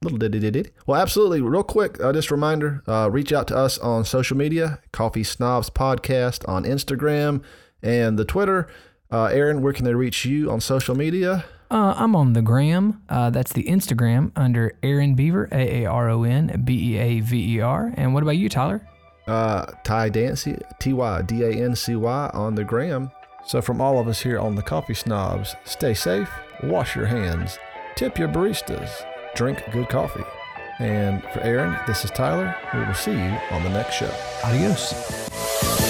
Little 0.03 0.19
diddy. 0.19 0.39
diddy. 0.39 0.71
Well, 0.87 1.01
absolutely. 1.01 1.41
Real 1.41 1.62
quick, 1.62 1.99
uh, 2.03 2.12
just 2.12 2.31
a 2.31 2.35
reminder 2.35 2.83
uh, 2.87 3.09
reach 3.11 3.33
out 3.33 3.49
to 3.49 3.57
us 3.57 3.79
on 3.79 4.05
social 4.05 4.37
media 4.37 4.81
Coffee 4.93 5.25
Snobs 5.25 5.71
Podcast 5.71 6.47
on 6.49 6.65
Instagram 6.65 7.43
and 7.83 8.19
the 8.19 8.25
Twitter. 8.25 8.69
Uh, 9.11 9.25
Aaron, 9.27 9.62
where 9.62 9.73
can 9.73 9.85
they 9.85 9.95
reach 9.95 10.25
you 10.25 10.51
on 10.51 10.61
social 10.61 10.95
media? 10.95 11.45
Uh, 11.71 11.95
I'm 11.97 12.15
on 12.15 12.35
the 12.35 12.43
gram. 12.43 13.03
Uh, 13.09 13.31
that's 13.31 13.53
the 13.53 13.65
Instagram 13.65 14.33
under 14.37 14.79
Aaron 14.83 15.15
Beaver, 15.15 15.49
A 15.51 15.83
A 15.83 15.87
R 15.87 16.11
O 16.11 16.23
N 16.25 16.62
B 16.65 16.93
E 16.93 16.99
A 16.99 17.21
V 17.21 17.57
E 17.57 17.61
R. 17.61 17.93
And 17.97 18.15
what 18.15 18.23
about 18.23 18.37
you, 18.37 18.49
Tyler? 18.49 18.87
Uh, 19.27 19.67
Ty 19.83 20.11
Dancy, 20.11 20.59
T 20.79 20.93
Y 20.93 21.23
D 21.23 21.43
A 21.43 21.51
N 21.51 21.75
C 21.75 21.97
Y 21.97 22.31
on 22.33 22.55
the 22.55 22.65
gram. 22.65 23.11
So, 23.45 23.61
from 23.61 23.81
all 23.81 23.99
of 23.99 24.09
us 24.09 24.21
here 24.23 24.39
on 24.39 24.55
the 24.55 24.62
Coffee 24.62 24.95
Snobs, 24.95 25.55
stay 25.65 25.95
safe, 25.95 26.31
wash 26.62 26.97
your 26.97 27.07
hands, 27.07 27.59
tip 27.95 28.19
your 28.19 28.29
baristas, 28.29 28.91
drink 29.35 29.62
good 29.73 29.89
coffee. 29.89 30.25
And 30.79 31.23
for 31.33 31.41
Aaron, 31.41 31.77
this 31.87 32.05
is 32.05 32.11
Tyler. 32.11 32.55
We 32.75 32.81
will 32.81 32.95
see 32.95 33.12
you 33.12 33.39
on 33.51 33.62
the 33.62 33.71
next 33.71 33.95
show. 33.95 34.12
Adios. 34.45 35.86